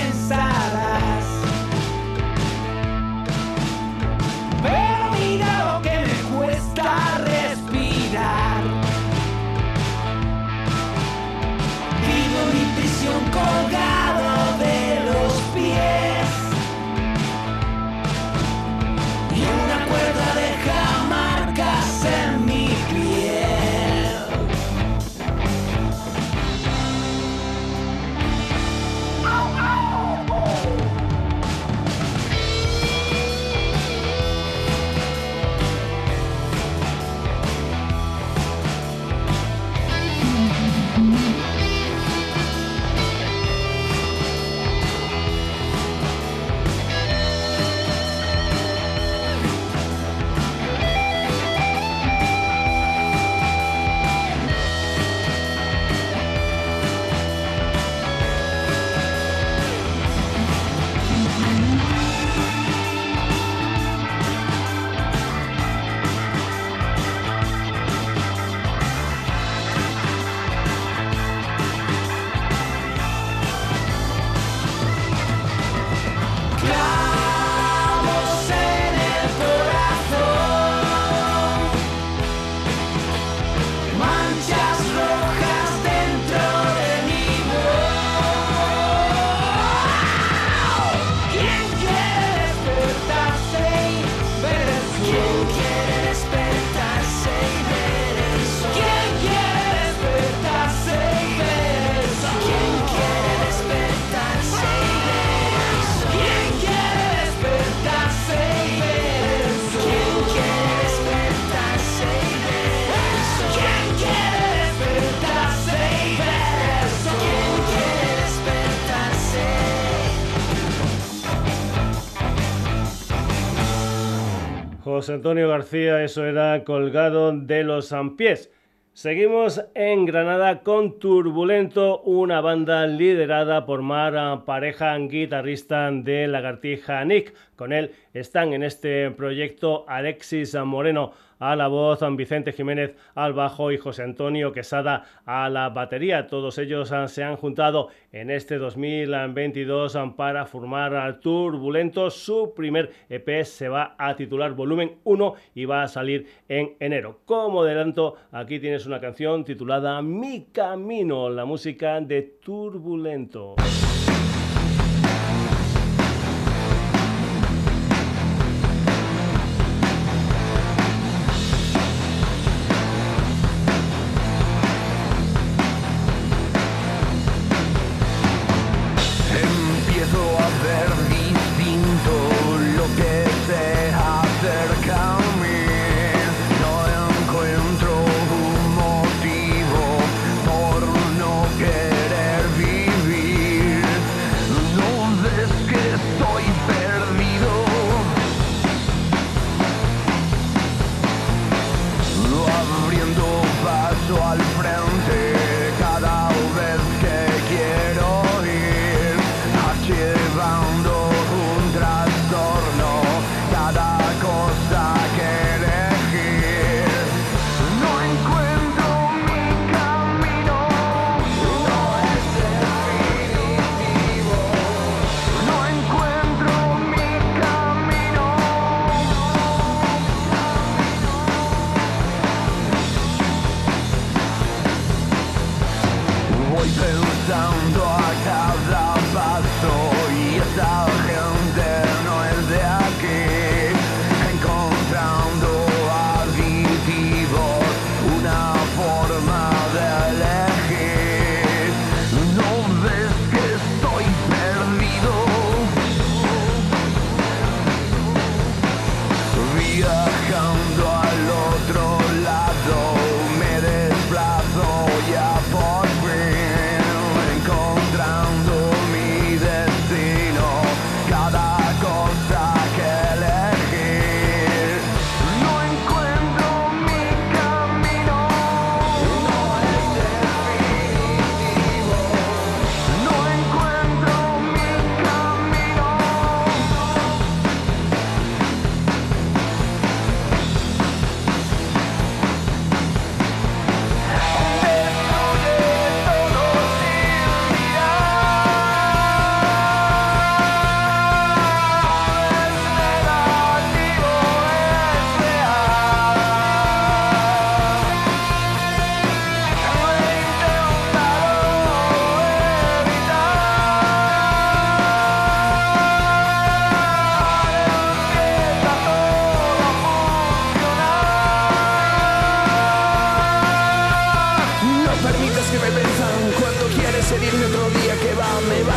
José 125.04 125.16
Antonio 125.16 125.50
García, 125.50 126.02
eso 126.02 126.26
era 126.26 126.64
colgado 126.64 127.34
de 127.34 127.66
los 127.66 127.94
pies. 128.16 128.50
Seguimos 128.94 129.62
en 129.76 130.06
Granada 130.06 130.62
con 130.62 130.98
Turbulento, 130.98 132.00
una 132.04 132.40
banda 132.40 132.88
liderada 132.88 133.66
por 133.66 133.82
Mara, 133.82 134.46
pareja 134.46 134.98
guitarrista 134.98 135.92
de 135.92 136.30
Lagartija 136.30 137.04
Nick. 137.04 137.34
Con 137.58 137.74
él 137.74 137.92
están 138.14 138.54
en 138.54 138.64
este 138.64 139.12
proyecto 139.12 139.84
Alexis 139.90 140.56
Moreno, 140.64 141.12
a 141.44 141.58
la 141.58 141.68
voz, 141.68 142.00
Vicente 142.16 142.54
Jiménez 142.54 142.96
al 143.16 143.34
bajo 143.34 143.72
y 143.74 143.78
José 143.78 144.04
Antonio 144.04 144.54
Quesada 144.54 145.04
a 145.26 145.50
la 145.50 145.70
batería. 145.70 146.28
Todos 146.28 146.58
ellos 146.58 146.94
se 147.08 147.24
han 147.24 147.36
juntado 147.36 147.90
en 148.14 148.32
este 148.32 148.58
2022 148.58 149.98
para 150.16 150.46
formar 150.46 151.20
Turbulento. 151.20 152.10
Su 152.10 152.54
primer 152.56 152.92
EP 153.10 153.44
se 153.44 153.68
va 153.68 153.96
a 153.98 154.16
titular 154.16 154.54
Volumen 154.54 155.00
1 155.04 155.34
y 155.56 155.66
va 155.66 155.84
a 155.84 155.88
salir 155.90 156.28
en 156.48 156.78
enero. 156.80 157.20
Como 157.26 157.64
adelanto, 157.64 158.16
aquí 158.32 158.60
tienes 158.60 158.86
una 158.86 159.02
canción 159.02 159.44
titulada 159.44 160.02
Mi 160.02 160.46
Camino, 160.46 161.30
la 161.30 161.44
música 161.44 162.00
de 162.00 162.22
Turbulento. 162.22 163.56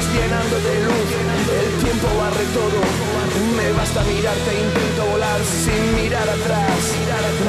llenando 0.05 0.57
de 0.61 0.75
luz, 0.85 1.09
el 1.09 1.71
tiempo 1.81 2.09
barre 2.21 2.45
todo, 2.53 2.81
me 3.57 3.73
basta 3.73 4.05
mirarte, 4.05 4.53
intento 4.53 5.03
volar 5.09 5.41
sin 5.41 5.83
mirar 5.97 6.29
atrás, 6.29 6.81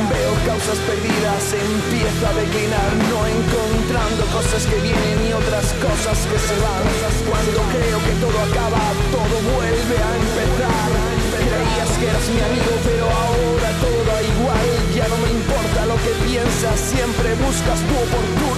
veo 0.07 0.31
causas 0.47 0.79
perdidas, 0.87 1.43
empiezo 1.51 2.23
a 2.23 2.33
declinar, 2.39 2.89
no 3.11 3.19
encontrando 3.27 4.23
cosas 4.31 4.63
que 4.63 4.79
vienen 4.79 5.17
y 5.27 5.33
otras 5.35 5.75
cosas 5.83 6.17
que 6.23 6.39
se 6.39 6.55
van, 6.63 6.87
cuando 7.27 7.59
creo 7.75 7.99
que 7.99 8.15
todo 8.23 8.37
acaba, 8.47 8.83
todo 9.11 9.35
vuelve 9.51 9.97
a 9.99 10.11
empezar, 10.15 10.89
creías 11.35 11.91
que 11.99 12.05
eras 12.07 12.27
mi 12.31 12.41
amigo, 12.47 12.71
pero 12.87 13.05
ahora 13.11 13.69
todo 13.83 14.11
igual, 14.23 14.67
ya 14.95 15.05
no 15.11 15.17
me 15.19 15.29
importa 15.35 15.79
lo 15.83 15.97
que 15.99 16.13
piensas, 16.23 16.79
siempre 16.79 17.27
buscas 17.43 17.79
tu 17.83 17.95
oportunidad, 18.07 18.57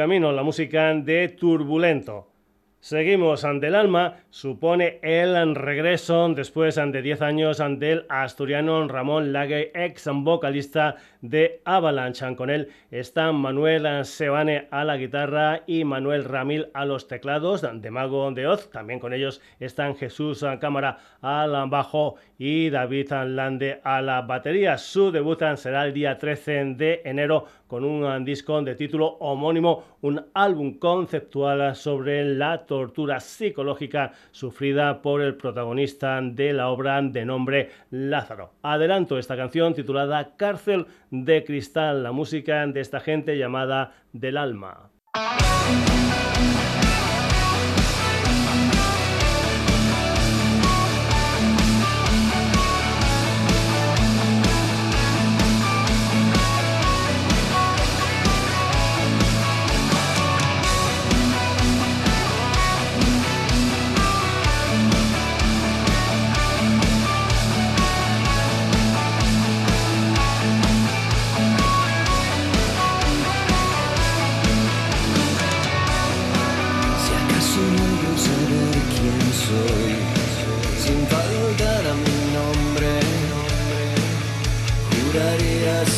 camino, 0.00 0.32
la 0.32 0.42
música 0.42 0.94
de 0.94 1.28
Turbulento. 1.28 2.32
Seguimos 2.78 3.44
ante 3.44 3.66
el 3.66 3.74
alma, 3.74 4.16
supone 4.30 4.98
el 5.02 5.54
regreso 5.54 6.26
después 6.30 6.76
de 6.76 7.02
10 7.02 7.20
años 7.20 7.62
del 7.76 8.06
asturiano 8.08 8.88
Ramón 8.88 9.34
Lague, 9.34 9.70
ex 9.74 10.08
vocalista 10.10 10.96
de 11.22 11.60
Avalanche. 11.64 12.36
Con 12.36 12.50
él 12.50 12.68
están 12.90 13.36
Manuel 13.36 14.04
Sebane 14.04 14.68
a 14.70 14.84
la 14.84 14.96
guitarra 14.96 15.62
y 15.66 15.84
Manuel 15.84 16.24
Ramil 16.24 16.68
a 16.74 16.84
los 16.84 17.08
teclados 17.08 17.62
de 17.62 17.90
Mago 17.90 18.30
de 18.32 18.46
Oz. 18.46 18.70
También 18.70 19.00
con 19.00 19.12
ellos 19.12 19.40
están 19.58 19.96
Jesús 19.96 20.44
Cámara 20.60 20.98
al 21.20 21.68
bajo 21.68 22.16
y 22.38 22.70
David 22.70 23.12
Lande 23.26 23.80
a 23.84 24.00
la 24.02 24.22
batería. 24.22 24.78
Su 24.78 25.10
debut 25.10 25.42
será 25.56 25.86
el 25.86 25.92
día 25.92 26.18
13 26.18 26.74
de 26.76 27.02
enero 27.04 27.46
con 27.66 27.84
un 27.84 28.24
disco 28.24 28.60
de 28.62 28.74
título 28.74 29.06
homónimo, 29.20 29.84
un 30.00 30.26
álbum 30.34 30.74
conceptual 30.78 31.76
sobre 31.76 32.24
la 32.24 32.66
tortura 32.66 33.20
psicológica 33.20 34.12
sufrida 34.32 35.00
por 35.02 35.20
el 35.20 35.36
protagonista 35.36 36.20
de 36.20 36.52
la 36.52 36.68
obra 36.68 37.00
de 37.00 37.24
nombre 37.24 37.70
Lázaro. 37.90 38.54
Adelanto 38.62 39.18
esta 39.18 39.36
canción 39.36 39.72
titulada 39.72 40.34
Cárcel 40.36 40.86
de 41.10 41.44
Cristal, 41.44 42.02
la 42.02 42.12
música 42.12 42.66
de 42.66 42.80
esta 42.80 43.00
gente 43.00 43.36
llamada 43.36 43.94
Del 44.12 44.36
Alma. 44.36 44.90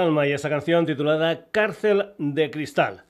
alma 0.00 0.26
y 0.26 0.32
esa 0.32 0.48
canción 0.48 0.86
titulada 0.86 1.46
Cárcel 1.50 2.06
de 2.18 2.50
Cristal. 2.50 3.02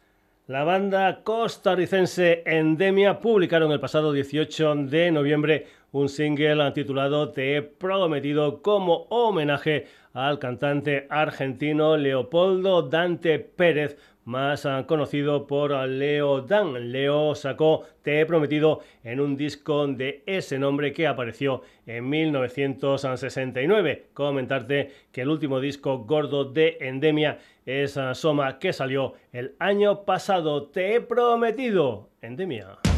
La 0.49 0.65
banda 0.65 1.23
costarricense 1.23 2.43
Endemia 2.45 3.21
publicaron 3.21 3.71
el 3.71 3.79
pasado 3.79 4.13
18 4.13 4.75
de 4.87 5.13
noviembre 5.13 5.67
un 5.93 6.09
single 6.09 6.73
titulado 6.73 7.31
Te 7.31 7.57
he 7.57 7.63
prometido 7.63 8.61
como 8.61 9.07
homenaje 9.11 9.87
al 10.13 10.41
cantante 10.41 11.07
argentino 11.09 11.97
Leopoldo 11.97 12.83
Dante 12.83 13.39
Pérez, 13.39 13.97
más 14.31 14.65
ah, 14.65 14.87
conocido 14.87 15.47
por 15.47 15.73
Leo 15.89 16.41
Dan. 16.43 16.93
Leo 16.93 17.35
sacó 17.35 17.83
Te 18.03 18.21
he 18.21 18.27
prometido 18.27 18.81
en 19.03 19.21
un 19.21 19.37
disco 19.37 19.87
de 19.89 20.23
ese 20.25 20.59
nombre 20.59 20.93
que 20.93 21.09
apareció 21.09 21.63
en 21.85 22.09
1969. 22.09 24.07
Comentarte 24.15 24.93
que 25.11 25.23
el 25.23 25.29
último 25.29 25.61
disco 25.61 25.99
gordo 25.99 26.45
de 26.45 26.79
Endemia 26.81 27.39
es 27.67 27.97
ah, 27.97 28.15
Soma 28.15 28.59
que 28.61 28.73
salió 28.73 29.15
el 29.33 29.57
año 29.59 30.05
pasado. 30.05 30.69
Te 30.69 30.95
he 30.95 31.01
prometido, 31.01 32.09
Endemia. 32.23 32.90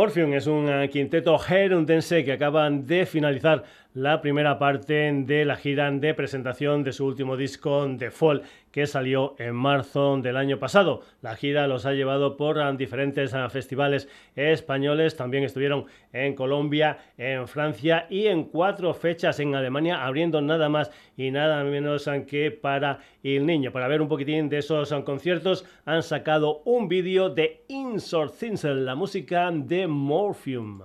Morphium 0.00 0.32
es 0.32 0.46
un 0.46 0.66
eh, 0.66 0.88
quinteto 0.88 1.38
gerundense 1.38 2.24
que 2.24 2.32
acaban 2.32 2.86
de 2.86 3.04
finalizar 3.04 3.64
la 3.92 4.22
primera 4.22 4.58
parte 4.58 5.12
de 5.12 5.44
la 5.44 5.56
gira 5.56 5.90
de 5.90 6.14
presentación 6.14 6.82
de 6.82 6.94
su 6.94 7.04
último 7.04 7.36
disco 7.36 7.86
The 7.98 8.10
Fall 8.10 8.40
que 8.70 8.86
salió 8.86 9.34
en 9.38 9.54
marzo 9.54 10.16
del 10.18 10.36
año 10.36 10.58
pasado. 10.58 11.02
La 11.22 11.36
gira 11.36 11.66
los 11.66 11.86
ha 11.86 11.92
llevado 11.92 12.36
por 12.36 12.58
ah, 12.60 12.72
diferentes 12.72 13.34
ah, 13.34 13.48
festivales 13.48 14.08
españoles, 14.36 15.16
también 15.16 15.44
estuvieron 15.44 15.86
en 16.12 16.34
Colombia, 16.34 16.98
en 17.18 17.48
Francia 17.48 18.06
y 18.08 18.26
en 18.26 18.44
cuatro 18.44 18.94
fechas 18.94 19.40
en 19.40 19.54
Alemania, 19.54 20.04
abriendo 20.04 20.40
nada 20.40 20.68
más 20.68 20.90
y 21.16 21.30
nada 21.30 21.62
menos 21.64 22.08
ah, 22.08 22.24
que 22.24 22.50
para 22.50 23.00
el 23.22 23.46
niño. 23.46 23.72
Para 23.72 23.88
ver 23.88 24.00
un 24.00 24.08
poquitín 24.08 24.48
de 24.48 24.58
esos 24.58 24.92
conciertos 25.04 25.64
han 25.84 26.02
sacado 26.02 26.62
un 26.64 26.88
vídeo 26.88 27.30
de 27.30 27.64
Insort 27.68 28.36
Tinsel, 28.38 28.84
la 28.84 28.94
música 28.94 29.50
de 29.52 29.86
Morphium. 29.86 30.82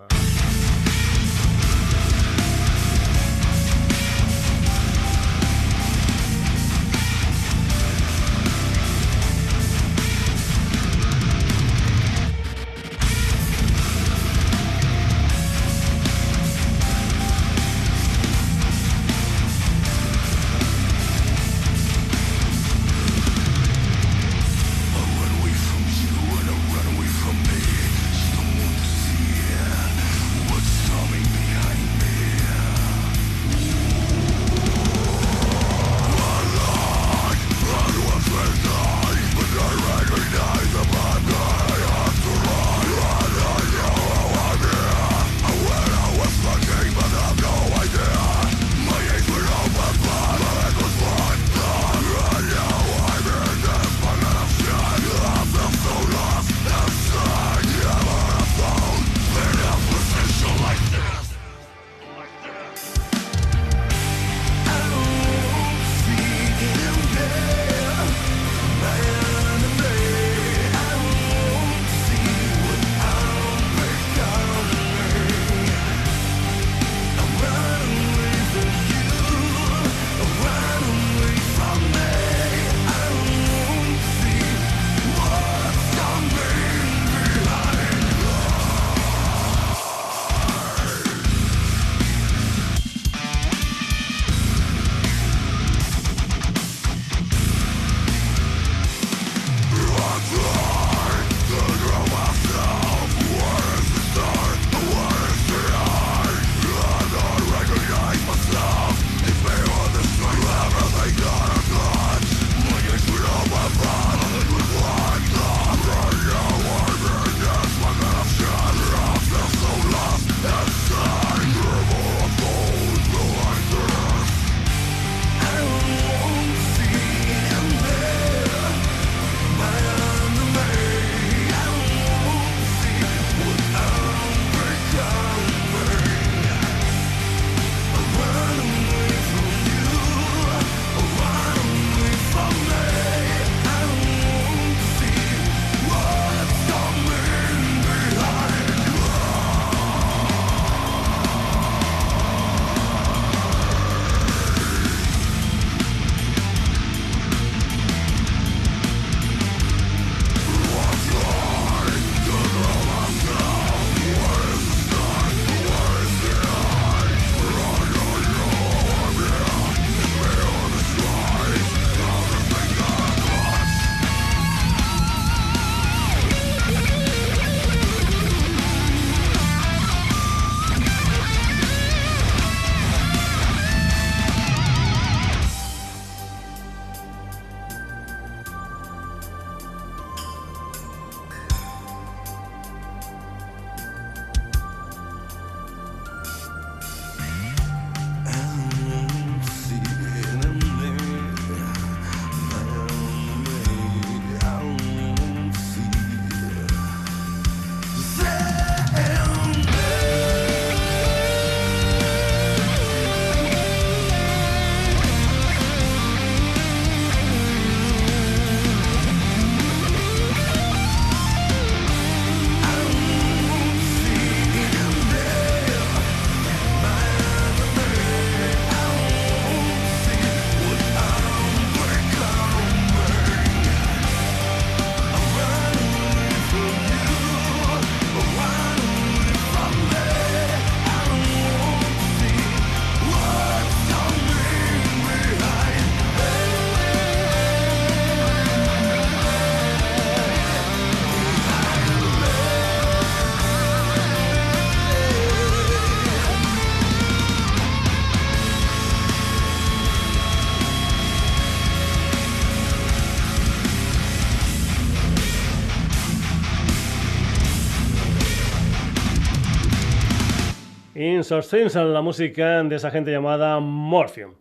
Insurgence, 271.25 271.83
la 271.83 272.03
música 272.03 272.61
de 272.61 272.75
esa 272.75 272.91
gente 272.91 273.09
llamada 273.09 273.59
Morphium. 273.59 274.35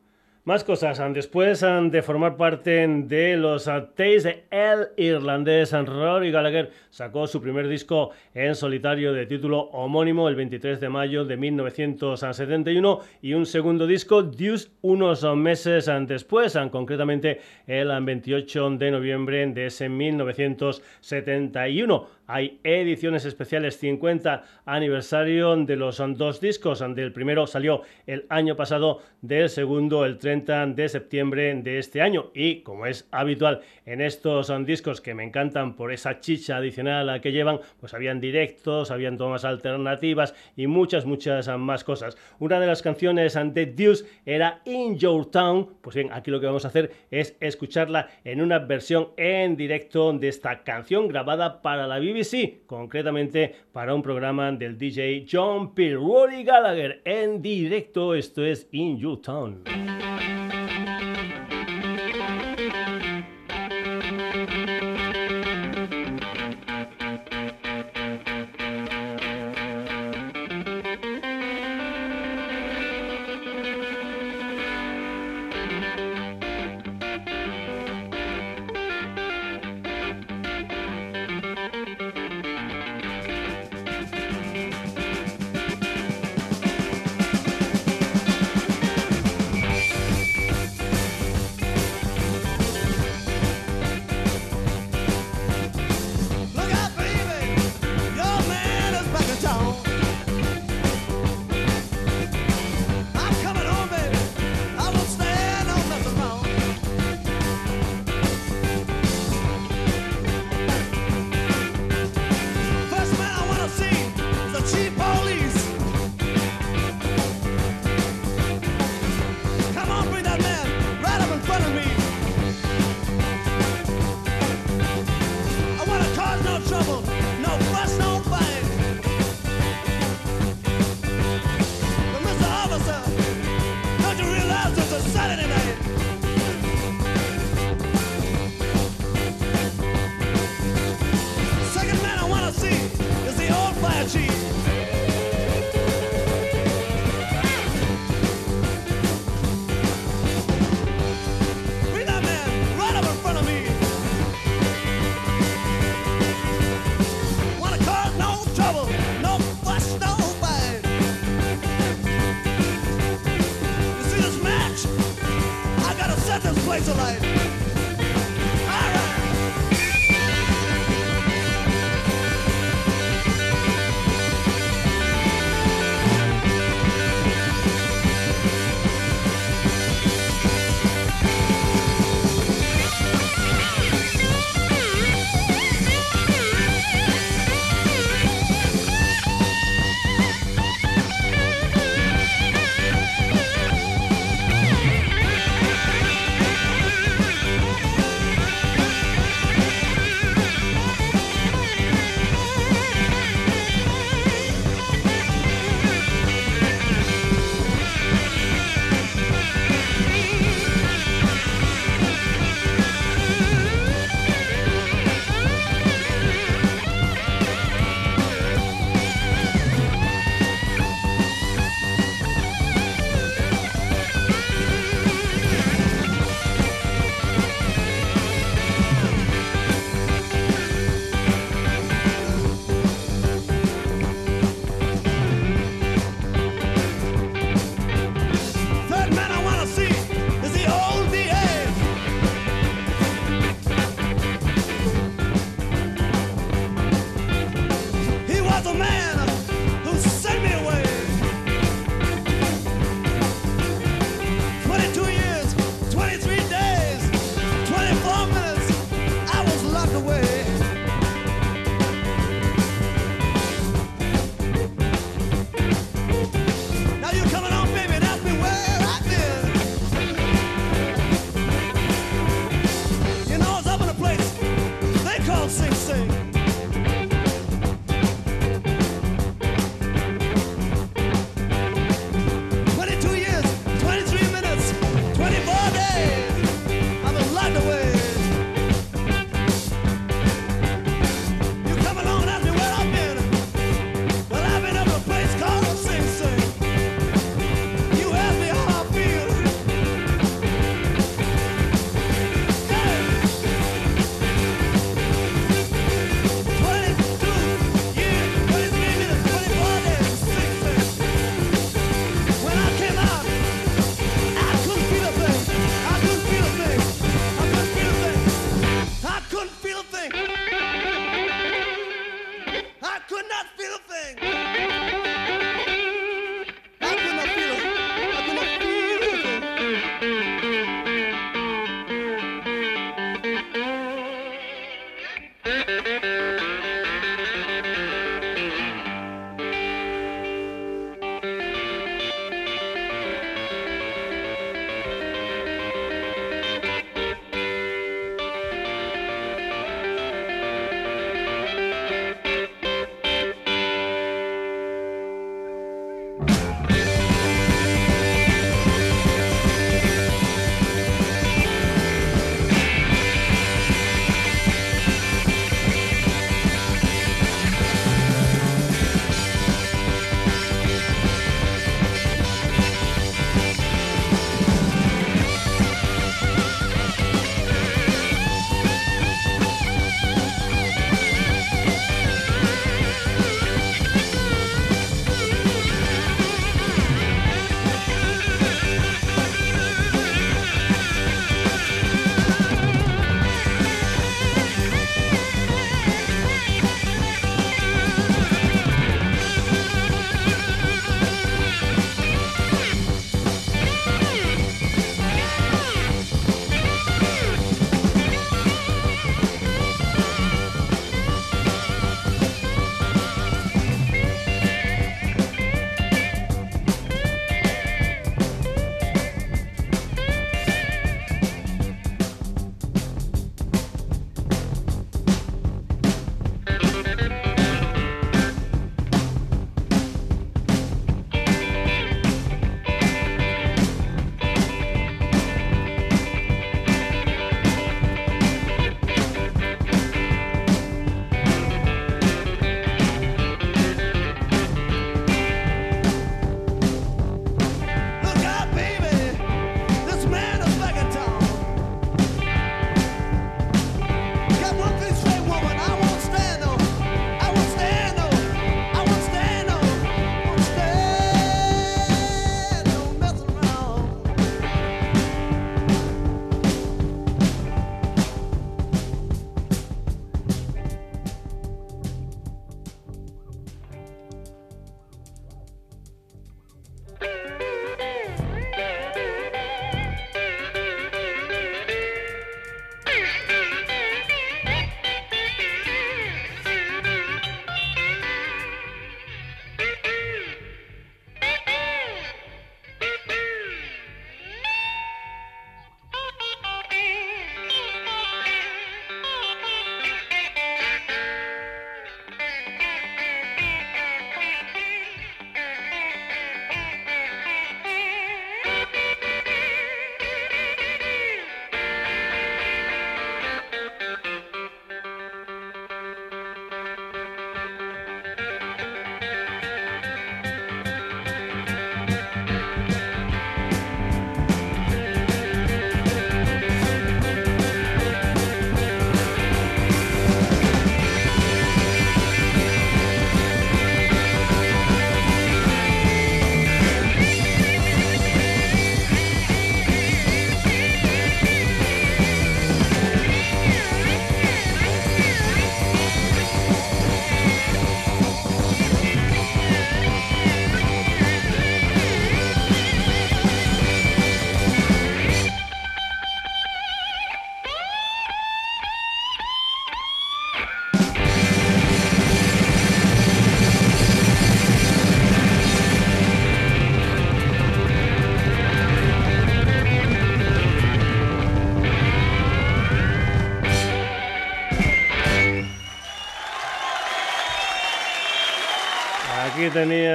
Más 0.44 0.62
cosas. 0.62 1.00
Después 1.14 1.62
de 1.62 2.02
formar 2.02 2.36
parte 2.36 2.86
de 2.86 3.38
los 3.38 3.70
Tays 3.94 4.24
de 4.24 4.44
el 4.50 4.88
irlandés 4.98 5.72
Rory 5.72 6.30
Gallagher 6.30 6.70
sacó 6.90 7.26
su 7.26 7.40
primer 7.40 7.68
disco 7.68 8.10
en 8.34 8.54
solitario 8.54 9.14
de 9.14 9.24
título 9.24 9.60
homónimo 9.72 10.28
el 10.28 10.34
23 10.34 10.78
de 10.78 10.90
mayo 10.90 11.24
de 11.24 11.38
1971 11.38 13.00
y 13.22 13.32
un 13.32 13.46
segundo 13.46 13.86
disco 13.86 14.22
Deuce 14.22 14.68
unos 14.82 15.24
meses 15.34 15.90
después, 16.06 16.58
concretamente 16.70 17.40
el 17.66 17.88
28 18.04 18.70
de 18.72 18.90
noviembre 18.90 19.46
de 19.46 19.64
ese 19.64 19.88
1971. 19.88 22.06
Hay 22.26 22.58
ediciones 22.64 23.26
especiales 23.26 23.78
50 23.78 24.44
aniversario 24.64 25.56
de 25.56 25.76
los 25.76 26.02
dos 26.16 26.40
discos. 26.40 26.82
Del 26.94 27.12
primero 27.12 27.46
salió 27.46 27.82
el 28.06 28.24
año 28.30 28.56
pasado, 28.56 29.02
del 29.20 29.50
segundo 29.50 30.06
el 30.06 30.16
30 30.16 30.68
de 30.68 30.88
septiembre 30.88 31.54
de 31.54 31.78
este 31.78 32.00
año. 32.00 32.30
Y 32.34 32.62
como 32.62 32.86
es 32.86 33.06
habitual 33.10 33.60
en 33.84 34.00
estos 34.00 34.50
discos 34.64 35.02
que 35.02 35.14
me 35.14 35.22
encantan 35.22 35.76
por 35.76 35.92
esa 35.92 36.20
chicha 36.20 36.56
adicional 36.56 37.20
que 37.20 37.30
llevan, 37.30 37.60
pues 37.78 37.92
habían 37.92 38.20
directos, 38.20 38.90
habían 38.90 39.18
tomas 39.18 39.44
alternativas 39.44 40.34
y 40.56 40.66
muchas, 40.66 41.04
muchas 41.04 41.46
más 41.58 41.84
cosas. 41.84 42.16
Una 42.38 42.58
de 42.58 42.66
las 42.66 42.80
canciones 42.80 43.34
de 43.34 43.66
Deuce 43.66 44.06
era 44.24 44.62
In 44.64 44.96
Your 44.96 45.30
Town. 45.30 45.76
Pues 45.82 45.94
bien, 45.94 46.10
aquí 46.10 46.30
lo 46.30 46.40
que 46.40 46.46
vamos 46.46 46.64
a 46.64 46.68
hacer 46.68 46.90
es 47.10 47.36
escucharla 47.40 48.08
en 48.24 48.40
una 48.40 48.60
versión 48.60 49.08
en 49.18 49.58
directo 49.58 50.10
de 50.14 50.28
esta 50.28 50.62
canción 50.62 51.06
grabada 51.08 51.60
para 51.60 51.86
la 51.86 51.98
Concretamente 52.66 53.54
para 53.72 53.92
un 53.92 54.00
programa 54.00 54.52
del 54.52 54.78
DJ 54.78 55.26
John 55.28 55.74
Peel, 55.74 55.96
Rory 55.96 56.44
Gallagher 56.44 57.02
en 57.04 57.42
directo. 57.42 58.14
Esto 58.14 58.44
es 58.44 58.68
In 58.70 58.98
Your 58.98 59.20
Town. 59.20 59.64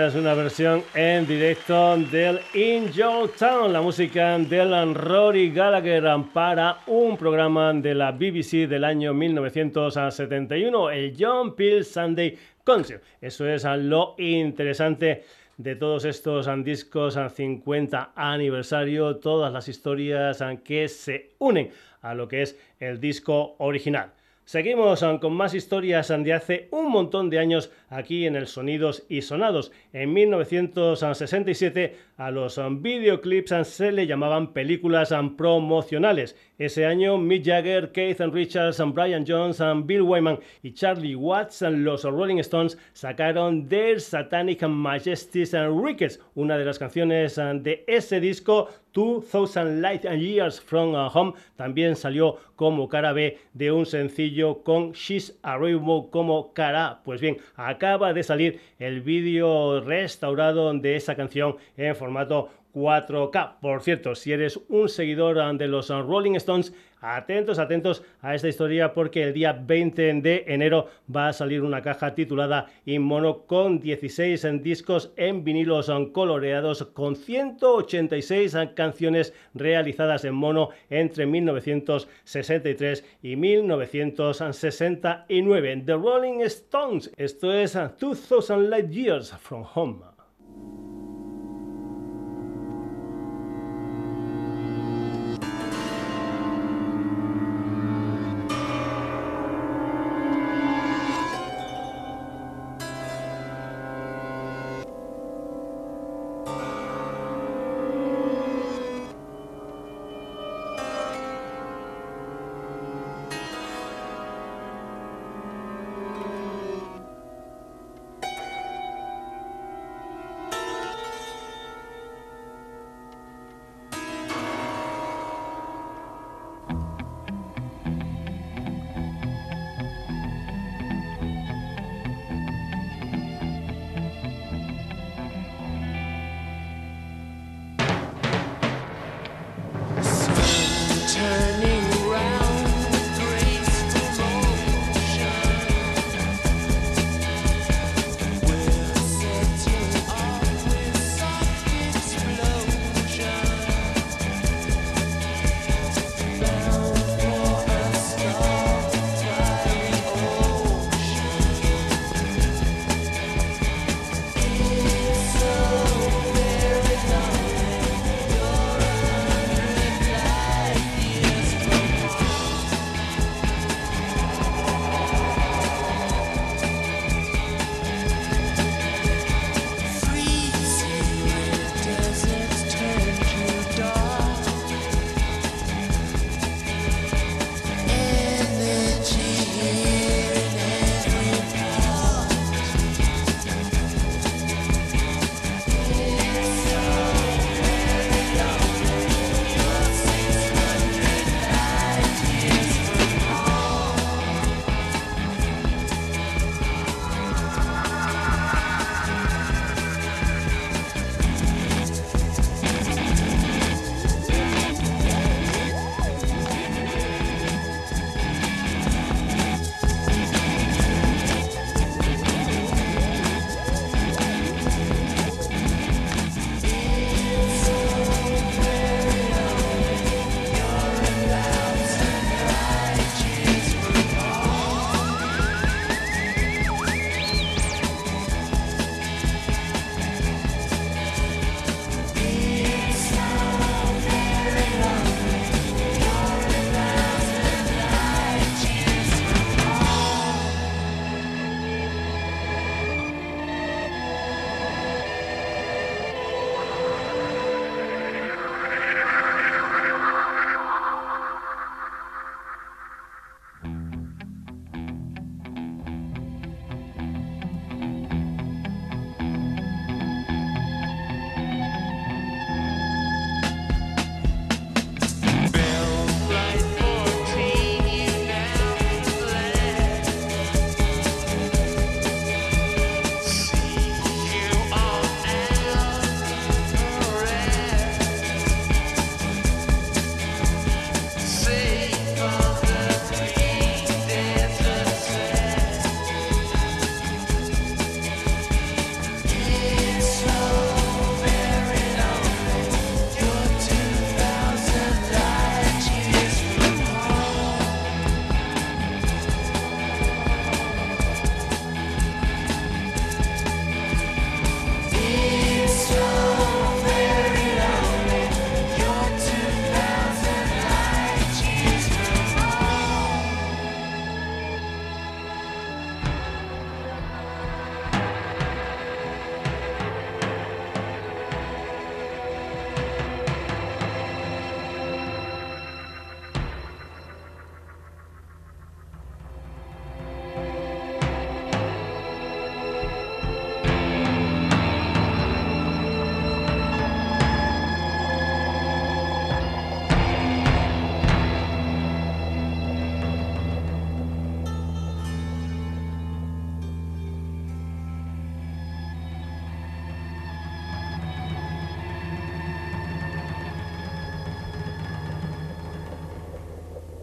Tenías 0.10 0.15
una 0.15 0.34
versión 0.34 0.84
en 0.95 1.27
directo 1.27 1.98
del 1.98 2.40
In 2.53 2.91
Your 2.91 3.30
Town, 3.38 3.72
la 3.73 3.81
música 3.81 4.38
del 4.40 4.95
Rory 4.95 5.52
Gallagher 5.52 6.03
para 6.34 6.80
un 6.88 7.18
programa 7.18 7.73
de 7.73 7.94
la 7.94 8.11
BBC 8.11 8.68
del 8.68 8.86
año 8.86 9.14
1971, 9.14 10.90
el 10.90 11.15
John 11.19 11.56
Peel 11.56 11.84
Sunday 11.84 12.38
Concert. 12.64 13.03
Eso 13.22 13.48
es 13.48 13.65
lo 13.65 14.15
interesante 14.18 15.26
de 15.57 15.76
todos 15.76 16.06
estos 16.06 16.48
discos 16.64 17.18
50 17.36 18.14
aniversario, 18.15 19.18
todas 19.18 19.53
las 19.53 19.68
historias 19.68 20.44
que 20.64 20.88
se 20.88 21.31
unen 21.40 21.69
a 22.02 22.14
lo 22.15 22.27
que 22.27 22.44
es 22.44 22.57
el 22.80 22.99
disco 22.99 23.56
original. 23.60 24.11
Seguimos 24.49 25.06
con 25.22 25.34
más 25.34 25.53
historias 25.53 26.07
de 26.07 26.34
hace 26.34 26.69
un 26.72 26.90
montón 26.90 27.30
de 27.30 27.38
años 27.38 27.72
aquí 27.89 28.25
en 28.25 28.35
el 28.35 28.47
Sonidos 28.47 29.05
y 29.09 29.21
Sonados. 29.21 29.71
En 29.93 30.13
1967 30.13 31.95
a 32.17 32.31
los 32.31 32.57
um, 32.57 32.81
videoclips 32.81 33.53
se 33.67 33.91
le 33.91 34.07
llamaban 34.07 34.53
películas 34.53 35.13
promocionales. 35.37 36.35
Ese 36.57 36.85
año 36.85 37.17
Mick 37.17 37.45
Jagger, 37.45 37.91
Keith 37.91 38.19
Richards, 38.19 38.81
Brian 38.93 39.25
Jones, 39.27 39.61
Bill 39.85 40.01
Wyman 40.01 40.39
y 40.61 40.73
Charlie 40.73 41.15
Watts, 41.15 41.61
los 41.61 42.03
Rolling 42.03 42.39
Stones, 42.39 42.77
sacaron 42.93 43.67
Their 43.67 43.99
Satanic 43.99 44.63
Majesties 44.63 45.53
and 45.53 45.83
Rickets, 45.83 46.19
una 46.35 46.57
de 46.57 46.65
las 46.65 46.79
canciones 46.79 47.35
de 47.35 47.83
ese 47.87 48.19
disco 48.19 48.69
2000 48.93 49.81
Light 49.81 50.03
Years 50.03 50.59
from 50.59 50.95
Home 50.95 51.33
también 51.55 51.95
salió 51.95 52.37
como 52.55 52.89
cara 52.89 53.13
B 53.13 53.37
de 53.53 53.71
un 53.71 53.85
sencillo 53.85 54.63
con 54.63 54.91
She's 54.93 55.37
a 55.43 55.57
Rainbow 55.57 56.09
como 56.09 56.53
cara. 56.53 57.01
Pues 57.05 57.21
bien, 57.21 57.37
acaba 57.80 58.11
de 58.11 58.23
salir 58.23 58.60
el 58.77 58.99
vídeo 58.99 59.80
restaurado 59.80 60.73
de 60.73 60.97
esa 60.97 61.15
canción 61.15 61.56
en 61.77 61.95
formato 61.95 62.49
4K. 62.80 63.60
Por 63.60 63.81
cierto, 63.81 64.15
si 64.15 64.31
eres 64.31 64.60
un 64.69 64.89
seguidor 64.89 65.57
de 65.57 65.68
los 65.68 65.89
Rolling 65.89 66.35
Stones, 66.35 66.73
Atentos, 67.01 67.60
atentos 67.60 68.03
a 68.22 68.35
esta 68.35 68.49
historia 68.49 68.93
porque 68.93 69.23
el 69.23 69.34
día 69.34 69.53
20 69.53 70.15
de 70.15 70.43
enero 70.47 70.89
va 71.14 71.30
a 71.30 71.34
salir 71.34 71.61
una 71.61 71.81
caja 71.81 72.14
titulada 72.14 72.68
In 72.85 73.03
Mono 73.03 73.45
con 73.45 73.80
16 73.80 74.61
discos 74.61 75.14
en 75.15 75.45
vinilos 75.45 75.89
coloreados 76.11 76.84
con 76.93 77.15
186 77.15 78.53
canciones 78.76 79.34
realizadas 79.53 80.26
en 80.26 80.35
mono 80.35 80.72
entre 80.89 81.26
1963 81.26 83.06
y 83.22 83.38
1969. 83.38 85.84
The 85.85 85.93
Rolling 85.93 86.41
Stones, 86.41 87.10
esto 87.15 87.53
es 87.53 87.77
2000 87.97 88.69
Light 88.69 88.89
Years 88.89 89.31
from 89.38 89.64
Home. 89.73 90.09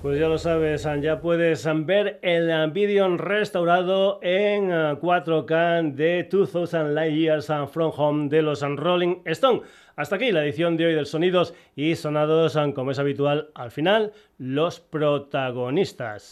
Pues 0.07 0.21
ya 0.21 0.29
lo 0.29 0.39
sabes, 0.39 0.87
ya 1.03 1.21
puedes 1.21 1.67
ver 1.85 2.21
el 2.23 2.71
vídeo 2.71 3.17
restaurado 3.17 4.21
en 4.23 4.71
4K 4.71 5.95
de 5.97 6.29
2000 6.31 6.95
Light 6.95 7.13
Years 7.13 7.51
From 7.73 7.91
Home 7.97 8.29
de 8.29 8.41
los 8.41 8.61
Rolling 8.61 9.17
Stone. 9.25 9.63
Hasta 9.97 10.15
aquí 10.15 10.31
la 10.31 10.45
edición 10.45 10.77
de 10.77 10.87
hoy 10.87 10.95
del 10.95 11.07
Sonidos 11.07 11.55
y 11.75 11.97
Sonados, 11.97 12.57
como 12.77 12.93
es 12.93 13.01
habitual, 13.01 13.51
al 13.57 13.73
final, 13.73 14.13
los 14.39 14.79
protagonistas. 14.79 16.31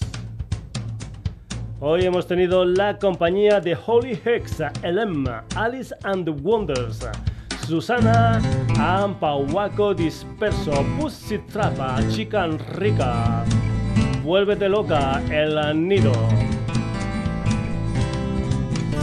Hoy 1.80 2.04
hemos 2.04 2.28
tenido 2.28 2.64
la 2.64 2.96
compañía 2.96 3.58
de 3.58 3.76
Holy 3.86 4.16
Hexa, 4.24 4.72
Elema, 4.84 5.44
Alice 5.56 5.92
and 6.04 6.24
the 6.24 6.30
Wonders. 6.30 7.04
Susana, 7.66 8.40
Ampahuaco 8.78 9.94
Disperso, 9.94 10.84
Pussy 10.98 11.38
Trapa, 11.38 11.98
Chica 12.10 12.46
Rica, 12.76 13.44
Vuélvete 14.22 14.68
Loca, 14.68 15.22
El 15.30 15.88
Nido. 15.88 16.12